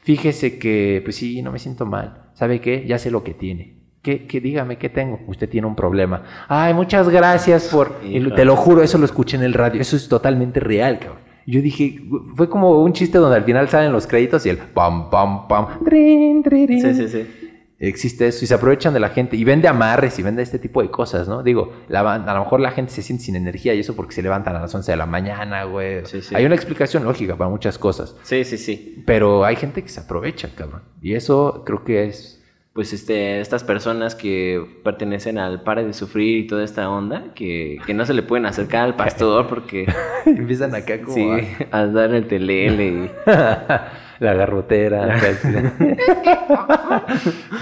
[0.04, 2.28] fíjese que, pues sí, no me siento mal.
[2.36, 2.86] ¿Sabe qué?
[2.86, 3.78] Ya sé lo que tiene.
[4.04, 5.20] ¿Qué, qué, dígame, ¿qué tengo?
[5.26, 6.22] Usted tiene un problema.
[6.50, 7.94] Ay, muchas gracias por...
[8.04, 9.82] lo- te lo juro, eso lo escuché en el radio.
[9.82, 11.22] Eso es totalmente real, cabrón.
[11.48, 12.00] Yo dije,
[12.36, 15.84] fue como un chiste donde al final salen los créditos y el pam, pam, pam.
[15.84, 16.80] trin, tririn.
[16.80, 17.43] Sí, sí, sí.
[17.86, 20.82] Existe eso y se aprovechan de la gente y vende amarres y vende este tipo
[20.82, 21.44] de cosas, ¿no?
[21.44, 24.22] Digo, la a lo mejor la gente se siente sin energía y eso porque se
[24.22, 26.06] levantan a las 11 de la mañana, güey.
[26.06, 26.34] Sí, sí.
[26.34, 29.04] Hay una explicación lógica para muchas cosas, Sí, sí, sí.
[29.06, 30.82] pero hay gente que se aprovecha, cabrón.
[31.02, 32.40] Y eso creo que es...
[32.72, 37.78] Pues este, estas personas que pertenecen al pare de sufrir y toda esta onda, que,
[37.86, 39.86] que no se le pueden acercar al pastor porque
[40.26, 41.14] Empiezan acá como...
[41.14, 41.30] sí,
[41.72, 43.12] a- a dar el telele y...
[44.20, 45.18] la garrotera.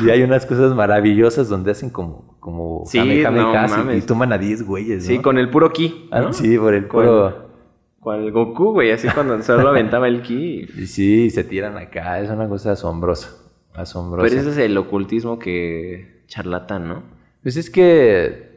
[0.06, 4.06] y hay unas cosas maravillosas donde hacen como, como Sí, kamehamehas no y- y, mames.
[4.06, 5.22] toman a 10 güeyes, Sí, ¿no?
[5.22, 6.30] con el puro ki, Ah.
[6.32, 7.52] Sí, por el Con- puro...
[8.00, 10.66] Cual Goku, güey, así cuando solo aventaba el ki.
[10.76, 13.30] Y sí, se tiran acá, es una cosa asombrosa.
[13.76, 14.28] Asombrosa.
[14.28, 17.04] Pero ese es el ocultismo que charlatán, ¿no?
[17.44, 18.50] Pues es que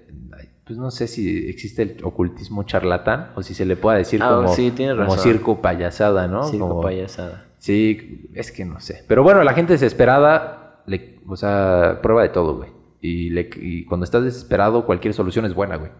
[0.66, 4.30] pues no sé si existe el ocultismo charlatán o si se le pueda decir Ah,
[4.34, 6.44] como, sí, como circo payasada, ¿no?
[6.44, 7.44] Circo Como- payasada.
[7.64, 9.04] Sí, es que no sé.
[9.08, 12.68] Pero bueno, la gente desesperada, le, o sea, prueba de todo, güey.
[13.00, 15.90] Y, le- y cuando estás desesperado, cualquier solución es buena, güey.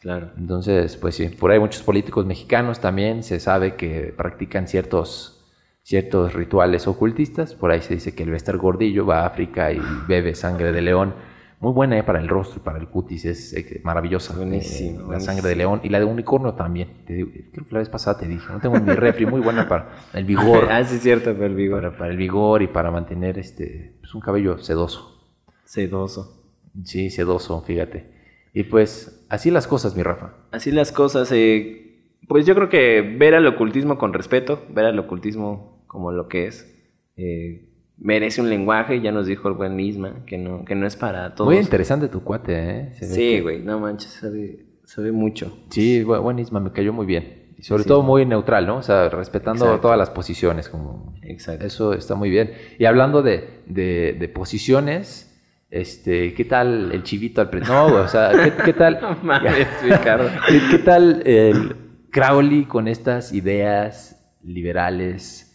[0.00, 0.30] Claro.
[0.36, 5.44] Entonces, pues sí, por ahí muchos políticos mexicanos también se sabe que practican ciertos,
[5.82, 7.54] ciertos rituales ocultistas.
[7.56, 10.80] Por ahí se dice que el Bester Gordillo va a África y bebe sangre de
[10.80, 11.12] león.
[11.60, 14.36] Muy buena eh, para el rostro, para el cutis, es eh, maravillosa.
[14.36, 15.32] Buenísimo, eh, la buenísimo.
[15.32, 16.88] sangre de león y la de unicornio también.
[17.06, 19.40] Te digo, creo que la vez pasada te dije, no tengo en mi refri, muy
[19.40, 20.68] buena para el vigor.
[20.70, 21.80] ah, sí, es cierto, pero el vigor.
[21.82, 25.22] para, para el vigor y para mantener este, pues, un cabello sedoso.
[25.64, 26.44] Sedoso.
[26.84, 28.12] Sí, sedoso, fíjate.
[28.52, 30.34] Y pues, así las cosas, mi Rafa.
[30.52, 31.30] Así las cosas.
[31.32, 31.80] eh,
[32.28, 36.46] pues yo creo que ver al ocultismo con respeto, ver al ocultismo como lo que
[36.46, 36.74] es,
[37.16, 39.00] eh, merece un lenguaje.
[39.00, 41.50] Ya nos dijo el buen Isma que no, que no es para todos.
[41.52, 42.92] Muy interesante tu cuate, ¿eh?
[42.94, 45.56] Se Sí, que- güey, no manches, sabe, sabe mucho.
[45.70, 47.42] Sí, bu- buen Isma, me cayó muy bien.
[47.56, 47.88] Y sobre Sí.
[47.88, 48.78] todo muy neutral, ¿no?
[48.78, 49.82] O sea, respetando Exacto.
[49.82, 50.68] todas las posiciones.
[50.68, 51.14] Como...
[51.22, 51.64] Exacto.
[51.64, 52.50] Eso está muy bien.
[52.78, 55.30] Y hablando de, de, de posiciones,
[55.70, 58.98] este, ¿qué tal el chivito al pre- No, güey, o sea, ¿qué, qué tal?
[59.02, 60.28] No mames, Ricardo.
[60.48, 61.76] ¿Qué, qué tal el
[62.10, 65.53] Crowley con estas ideas liberales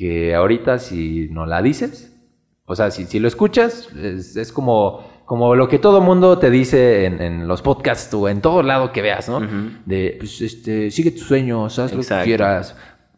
[0.00, 2.16] que ahorita si no la dices,
[2.64, 6.50] o sea, si, si lo escuchas, es, es como, como lo que todo mundo te
[6.50, 9.40] dice en, en los podcasts o en todo lado que veas, ¿no?
[9.84, 12.76] De, pues, este, sigue tus sueños, haz lo que quieras.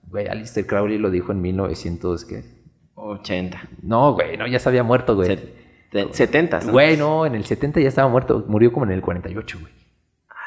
[0.09, 2.43] Güey, Alistair Crowley lo dijo en 1900, ¿qué?
[2.97, 3.69] 80.
[3.83, 5.29] No, güey, no, ya se había muerto, güey.
[5.29, 6.61] Set- 70.
[6.63, 6.73] ¿no?
[6.73, 9.73] Güey, no, en el 70 ya estaba muerto, murió como en el 48, güey.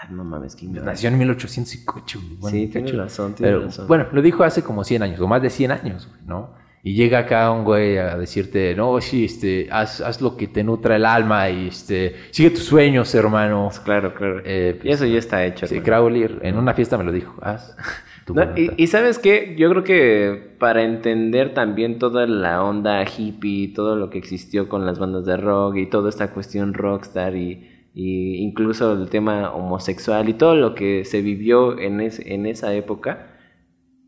[0.07, 0.91] Ay, no mames, ignorante.
[0.91, 2.19] Nació en 1808.
[2.19, 2.37] güey.
[2.39, 3.03] Bueno, Sí, chulo.
[3.03, 3.87] razón, tienes Pero, razón.
[3.87, 6.53] Bueno, lo dijo hace como 100 años, o más de 100 años, güey, ¿no?
[6.83, 10.63] Y llega acá un güey a decirte, no, sí, este, haz, haz lo que te
[10.63, 13.71] nutra el alma y este, sigue tus sueños, hermano.
[13.83, 14.41] Claro, claro.
[14.45, 15.65] Eh, y eso ya está hecho.
[15.65, 15.79] Sí.
[15.81, 17.75] Crowley en una fiesta me lo dijo, haz
[18.27, 23.03] tu No, y, y sabes qué, yo creo que para entender también toda la onda
[23.03, 27.35] hippie, todo lo que existió con las bandas de rock y toda esta cuestión rockstar
[27.35, 32.73] y, y incluso el tema homosexual y todo lo que se vivió en, en esa
[32.73, 33.37] época,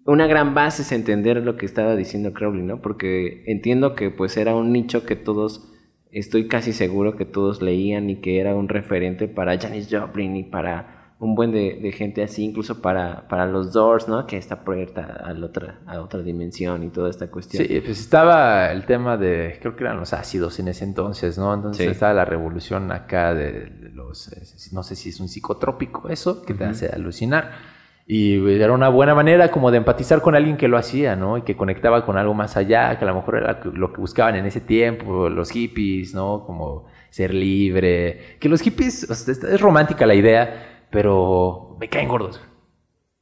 [0.06, 2.82] una gran base es entender lo que estaba diciendo Crowley, ¿no?
[2.82, 5.74] Porque entiendo que pues era un nicho que todos,
[6.12, 10.44] estoy casi seguro que todos leían y que era un referente para Janis Joplin y
[10.44, 14.28] para un buen de, de gente así, incluso para, para los Doors, ¿no?
[14.28, 17.66] Que está proyecta a la otra, a otra dimensión y toda esta cuestión.
[17.66, 21.54] Sí, pues estaba el tema de, creo que eran los ácidos en ese entonces, ¿no?
[21.56, 21.92] Entonces Sí.
[21.92, 24.44] estaba la revolución acá de, de los, eh,
[24.74, 26.72] no sé si es un psicotrópico eso, que te Ujú.
[26.72, 27.52] hace alucinar.
[28.10, 31.38] Y era una buena manera como de empatizar con alguien que lo hacía, ¿no?
[31.38, 34.36] Y que conectaba con algo más allá, que a lo mejor era lo que buscaban
[34.36, 36.46] en ese tiempo, los hippies, ¿no?
[36.46, 38.38] Como ser libre.
[38.40, 42.42] Que los hippies, o sea, es- es romántica la idea, pero me caen gordos.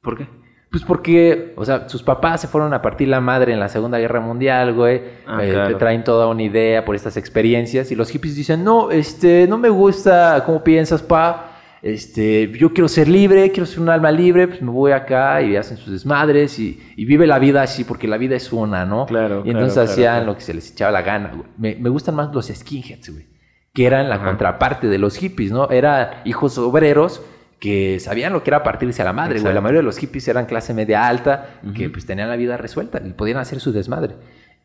[0.01, 0.27] ¿Por qué?
[0.71, 3.97] Pues porque, o sea, sus papás se fueron a partir la madre en la Segunda
[3.97, 5.01] Guerra Mundial, güey.
[5.25, 5.69] Ah, Eh, claro.
[5.69, 7.91] Te traen toda una idea por estas experiencias.
[7.91, 11.51] Y los hippies dicen, no, este, no me gusta cómo piensas, pa.
[11.81, 15.55] Este, yo quiero ser libre, quiero ser un alma libre, pues me voy acá y
[15.55, 19.05] hacen sus desmadres y, y vive la vida así, porque la vida es una, ¿no?
[19.05, 21.47] Claro, Y entonces claro, hacían claro, lo que se les echaba la gana, güey.
[21.57, 23.27] Me, me gustan más los skinheads, güey.
[23.71, 24.25] Que eran la Ajá.
[24.25, 25.69] contraparte de los hippies, ¿no?
[25.69, 27.21] Eran hijos obreros
[27.59, 29.53] que sabían lo que era partirse a la madre, güey.
[29.53, 31.93] La mayoría de los hippies eran clase media alta, que Ujú.
[31.93, 34.15] pues tenían la vida resuelta y podían hacer su desmadre.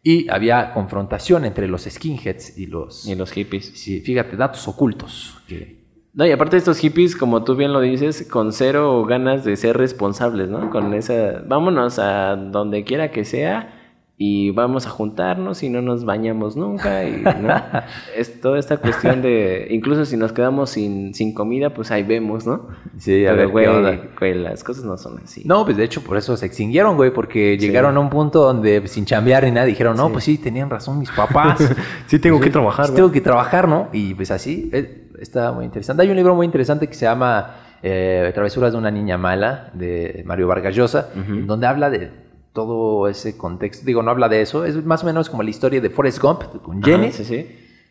[0.02, 3.06] Y había confrontación entre los skinheads y los...
[3.06, 3.66] Y los hippies.
[3.74, 5.38] Sí, fíjate, datos ocultos.
[5.46, 5.78] que-
[6.14, 9.76] No, y aparte estos hippies, como tú bien lo dices, con cero ganas de ser
[9.76, 10.70] responsables, ¿no?
[10.70, 13.76] Con esa, vámonos a donde quiera que sea
[14.22, 17.54] y vamos a juntarnos y no nos bañamos nunca y ¿no?
[18.14, 22.46] es toda esta cuestión de, incluso si nos quedamos sin, sin comida, pues ahí vemos,
[22.46, 22.66] ¿no?
[22.98, 24.00] Sí, a Pero, ver, ¿qué güey, onda?
[24.18, 25.40] güey, las cosas no son así.
[25.46, 27.66] No, pues de hecho por eso se extinguieron, güey, porque Sí.
[27.66, 30.12] llegaron a un punto donde pues, sin chambear ni nada dijeron, no, Sí.
[30.12, 31.58] pues sí, tenían razón mis papás.
[32.06, 32.96] Sí tengo Pues, que trabajar, sí ¿no?
[32.96, 33.88] tengo que trabajar, ¿no?
[33.94, 36.02] Y pues así, eh, está muy interesante.
[36.02, 40.22] Hay un libro muy interesante que se llama eh, Travesuras de una niña mala, de
[40.26, 41.08] Mario Vargas Llosa,
[41.46, 43.84] donde habla de todo ese contexto.
[43.86, 46.42] Digo, no habla de eso, es más o menos como la historia de Forrest Gump
[46.62, 47.46] con Jenny, Ajá, sí, sí.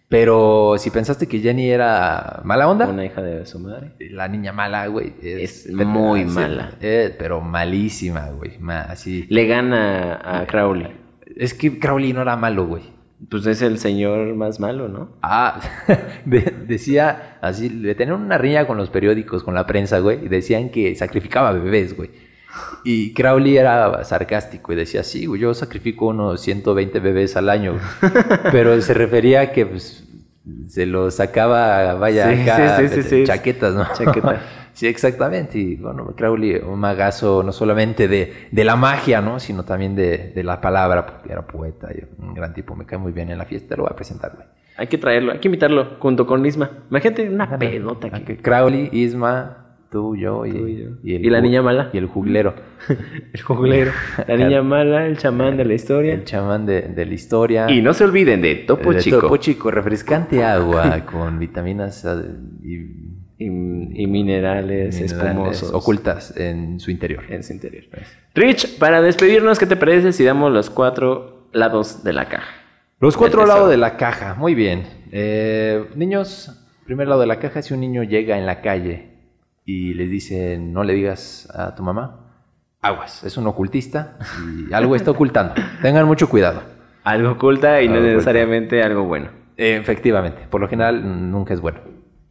[0.10, 3.92] pero si pensaste que Jenny era mala onda, Una hija de su madre.
[4.00, 6.72] la niña mala, güey, Es muy mala.
[6.82, 8.54] eh, pero malísima, güey,
[8.88, 9.26] así.
[9.30, 10.88] Le gana a Crowley.
[11.36, 12.84] Es que Crowley no era malo, güey.
[13.30, 15.10] Pues es el señor más malo, ¿no?
[15.22, 15.60] Ah,
[16.26, 20.30] de- decía así, le tenían una riña con los periódicos, con la prensa, güey, y
[20.30, 22.10] decían que sacrificaba bebés, güey.
[22.84, 28.14] Y Crowley era sarcástico y decía, sí, yo sacrifico unos 120 bebés al año, güey".
[28.52, 30.06] pero se refería a que, pues,
[30.68, 33.24] se lo sacaba, vaya, Sí, acá, sí, sí, sí, sí.
[33.26, 33.86] chaquetas, ¿no?
[33.94, 34.42] Chaqueta.
[34.74, 35.60] sí, exactamente.
[35.60, 39.40] Y bueno, Crowley, un magazo no solamente de, de la magia, ¿no?
[39.40, 42.76] Sino también de, de la palabra, porque era poeta y un gran tipo.
[42.76, 44.48] Me cae muy bien en la fiesta, lo voy a presentar, güey.
[44.78, 46.70] Hay que traerlo, hay que invitarlo junto con Isma.
[46.90, 48.24] Imagínate una pedota aquí.
[48.24, 50.88] que Crowley, Isma, tú, yo y, Tú y yo.
[51.04, 51.90] el Y la niña mala.
[51.94, 52.54] Y el juglero.
[53.34, 53.92] El juglero,
[54.28, 56.14] la niña mala, el chamán de la historia.
[56.14, 57.70] el chamán de, de la historia.
[57.70, 59.20] Y no se olviden de Topo De Chico.
[59.22, 62.08] Topo Chico, refrescante agua con vitaminas
[62.64, 62.76] y
[63.38, 65.74] Y, y minerales, minerales espumosos.
[65.74, 67.24] ocultas en su interior.
[67.30, 67.84] en su interior.
[68.36, 72.50] Rich, para despedirnos, ¿qué te parece si damos los cuatro lados de la caja?
[73.00, 74.84] Los cuatro lados de la caja, muy bien.
[75.12, 79.19] Eh, niños, primer lado de la caja, si un niño llega en la calle
[79.70, 82.32] y le dice no le digas a tu mamá,
[82.82, 84.18] aguas, es un ocultista
[84.68, 85.54] y algo está ocultando.
[85.84, 86.64] Tengan mucho cuidado.
[87.04, 88.14] Algo oculta y no oculta.
[88.14, 89.30] necesariamente algo bueno.
[89.58, 91.82] Efectivamente, por lo general mm, nunca es bueno.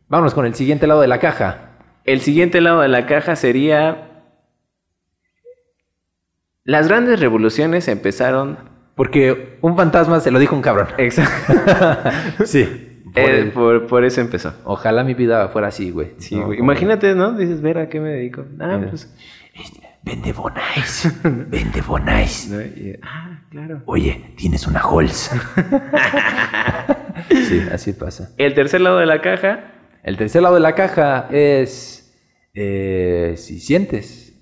[0.09, 1.77] Vámonos con el siguiente lado de la caja.
[2.05, 4.25] El siguiente lado de la caja sería...
[6.65, 8.59] Las grandes revoluciones empezaron...
[8.95, 10.89] Porque un fantasma se lo dijo un cabrón.
[10.97, 11.53] Exacto.
[12.45, 12.88] Sí.
[13.15, 14.55] Por Eh, el- por, por eso empezó.
[14.65, 16.13] Ojalá mi vida fuera así, güey.
[16.19, 16.59] Sí, No, güey.
[16.59, 17.33] como- Imagínate, ¿no?
[17.33, 18.45] Dices, ver a qué me dedico.
[18.61, 19.13] Ah, pues...
[20.03, 21.13] Vende Bonais.
[21.25, 22.51] Vende Bonais.
[23.03, 23.83] ah, claro.
[23.87, 25.31] Oye, tienes una Halls.
[27.31, 28.31] sí, así pasa.
[28.37, 29.73] El tercer lado de la caja...
[30.03, 32.17] El tercer lado de la caja es
[32.55, 34.33] eh, si sientes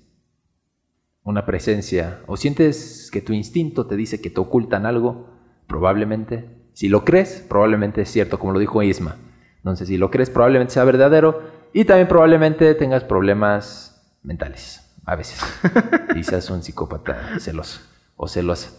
[1.23, 5.29] una presencia o sientes que tu instinto te dice que te ocultan algo,
[5.67, 9.15] probablemente, si lo crees, probablemente es cierto, como lo dijo Isma.
[9.55, 11.41] Entonces, si lo crees, probablemente sea verdadero
[11.73, 15.41] y también probablemente tengas problemas mentales, a veces.
[16.15, 17.81] y seas un psicópata celoso
[18.15, 18.73] o celosa.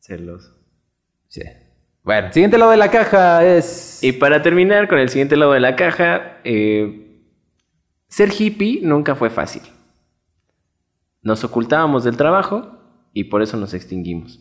[0.00, 0.54] Celoso.
[1.28, 1.40] Sí.
[2.02, 4.04] Bueno, siguiente lado de la caja es...
[4.04, 7.24] Y para terminar con el siguiente lado de la caja, eh,
[8.08, 9.62] ser hippie nunca fue fácil.
[11.22, 12.76] Nos ocultábamos del trabajo
[13.14, 14.40] y por eso nos extinguimos.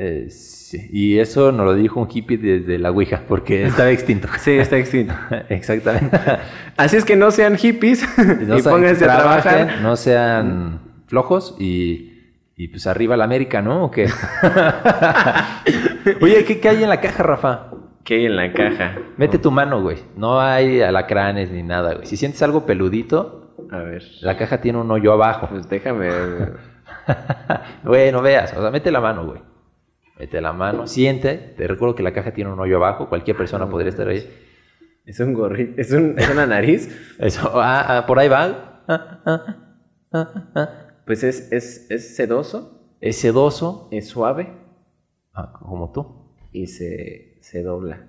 [0.00, 4.28] Eh, sí, Y eso nos lo dijo un hippie desde la Ouija, porque estaba extinto.
[4.38, 5.12] Sí, está extinto.
[5.48, 6.16] Exactamente.
[6.76, 8.06] Así es que no sean hippies
[8.46, 9.80] No y pónganse a trabajar.
[9.82, 12.12] No sean flojos y,
[12.56, 13.86] y pues arriba la América, ¿no?
[13.86, 14.06] ¿O qué?
[16.20, 17.70] Oye, ¿qué, qué hay en la caja, Rafa?
[18.04, 18.94] ¿Qué hay en la caja?
[19.16, 19.98] Mete tu mano, güey.
[20.16, 22.06] No hay alacranes ni nada, güey.
[22.06, 24.02] Si sientes algo peludito, A ver.
[24.22, 25.48] la caja tiene un hoyo abajo.
[25.50, 26.08] Pues déjame.
[27.84, 28.54] Güey, no veas.
[28.56, 29.40] O sea, mete la mano, güey.
[30.18, 31.36] Mete la mano, siente.
[31.56, 33.08] Te recuerdo que la caja tiene un hoyo abajo.
[33.08, 34.28] Cualquier persona podría estar ahí.
[35.06, 35.80] Es un gorrito.
[35.80, 37.16] ¿Es, un- es una nariz.
[37.18, 38.82] Eso, ah, ah, por ahí va.
[38.88, 39.56] Ah, ah,
[40.12, 40.68] ah, ah.
[41.06, 44.52] Pues es, es, es sedoso, Es sedoso, es suave
[45.34, 46.34] ah, como tú.
[46.52, 48.06] y se, se dobla.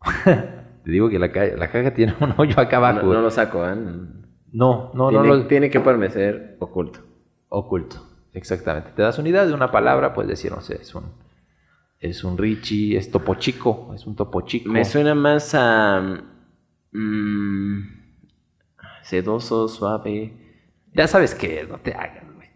[0.84, 3.02] Te digo que la, la caja tiene un hoyo acá abajo.
[3.12, 3.74] No lo saco, ¿eh?
[4.52, 7.00] No, no, tiene, no lo tiene que permanecer oculto.
[7.48, 7.96] oculto.
[8.34, 8.90] Exactamente.
[8.94, 11.04] Te das unidad de una palabra, puedes decir, no sé, es un
[12.02, 14.72] es un Richie, es topo chico, es un topo chico.
[14.72, 16.20] Me suena más a.
[16.90, 17.80] mm,
[19.04, 20.32] sedoso, suave.
[20.92, 22.48] Ya sabes qué, no te hagas, güey.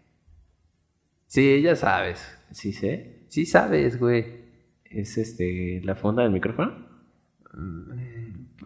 [1.27, 2.37] Sí, ya sabes.
[2.51, 3.23] Sí, sé.
[3.29, 4.47] Sí sabes, güey.
[4.83, 6.85] ¿Es este la funda del micrófono?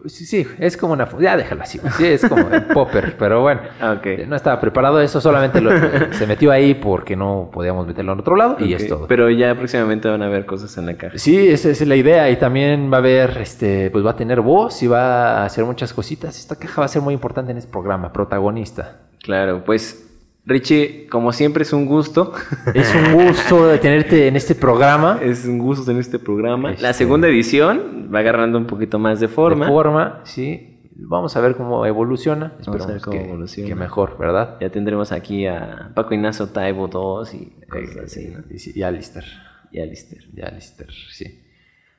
[0.06, 1.08] Sí, sí, es como una...
[1.20, 1.78] Ya déjalo así.
[1.96, 3.60] Sí, es como el popper, pero bueno.
[3.80, 4.26] Ok.
[4.26, 5.70] No estaba preparado eso, solamente lo-
[6.12, 9.06] se metió ahí porque no podíamos meterlo en otro lado y es todo.
[9.06, 11.16] Pero ya próximamente van a ver cosas en la caja.
[11.18, 14.40] Sí, esa es la idea y también va a haber, este, pues va a tener
[14.40, 16.38] voz y va a hacer muchas cositas.
[16.38, 18.98] Esta caja va a ser muy importante en este programa, protagonista.
[19.22, 20.11] Claro, pues
[20.44, 22.32] Richie, como siempre es un gusto.
[22.74, 25.20] Es un gusto de tenerte en este programa.
[25.22, 26.70] es un gusto tener este programa.
[26.70, 29.66] La Este- segunda edición va agarrando un poquito más de forma.
[29.66, 30.68] De forma, sí.
[30.94, 32.54] Vamos a ver cómo evoluciona.
[32.66, 33.68] Vamos a ver cómo que, evoluciona.
[33.68, 34.56] que mejor, ¿verdad?
[34.60, 38.40] Ya tendremos aquí a Paco Ignacio Taibo 2 y cosas así, ¿no?
[38.50, 39.24] Y, y Alistair.
[39.72, 40.22] Y Alistair.
[40.36, 41.40] Y Alistair, sí.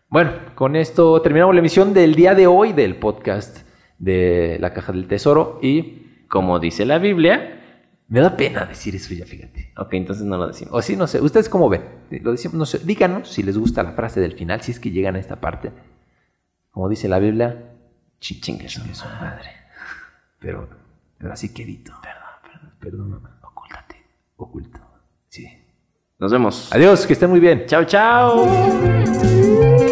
[0.10, 3.68] Bueno, con esto terminamos la emisión del día de hoy del podcast
[3.98, 7.62] de La Caja del Tesoro y Como dice la Biblia.
[8.14, 9.72] Me da pena decir eso ya, fíjate.
[9.76, 10.72] Ok, entonces no lo decimos.
[10.76, 11.20] O sí, no sé.
[11.20, 11.82] ¿Ustedes cómo ven?
[12.22, 12.78] Lo decimos, no sé.
[12.78, 15.72] Díganos si les gusta la frase del final, si es que llegan a esta parte.
[16.70, 17.72] Como dice la Biblia,
[18.20, 18.82] chi- chingue su
[19.20, 19.50] madre.
[20.40, 20.70] Pero,
[21.18, 21.92] pero así quedito.
[22.04, 23.38] Perdón, perdón, perdón.
[23.42, 23.96] Ocúltate.
[24.38, 24.80] Oculto.
[25.30, 25.48] Sí.
[26.20, 26.72] Nos vemos.
[26.72, 27.66] Adiós, que estén muy bien.
[27.66, 29.83] Chao, chao.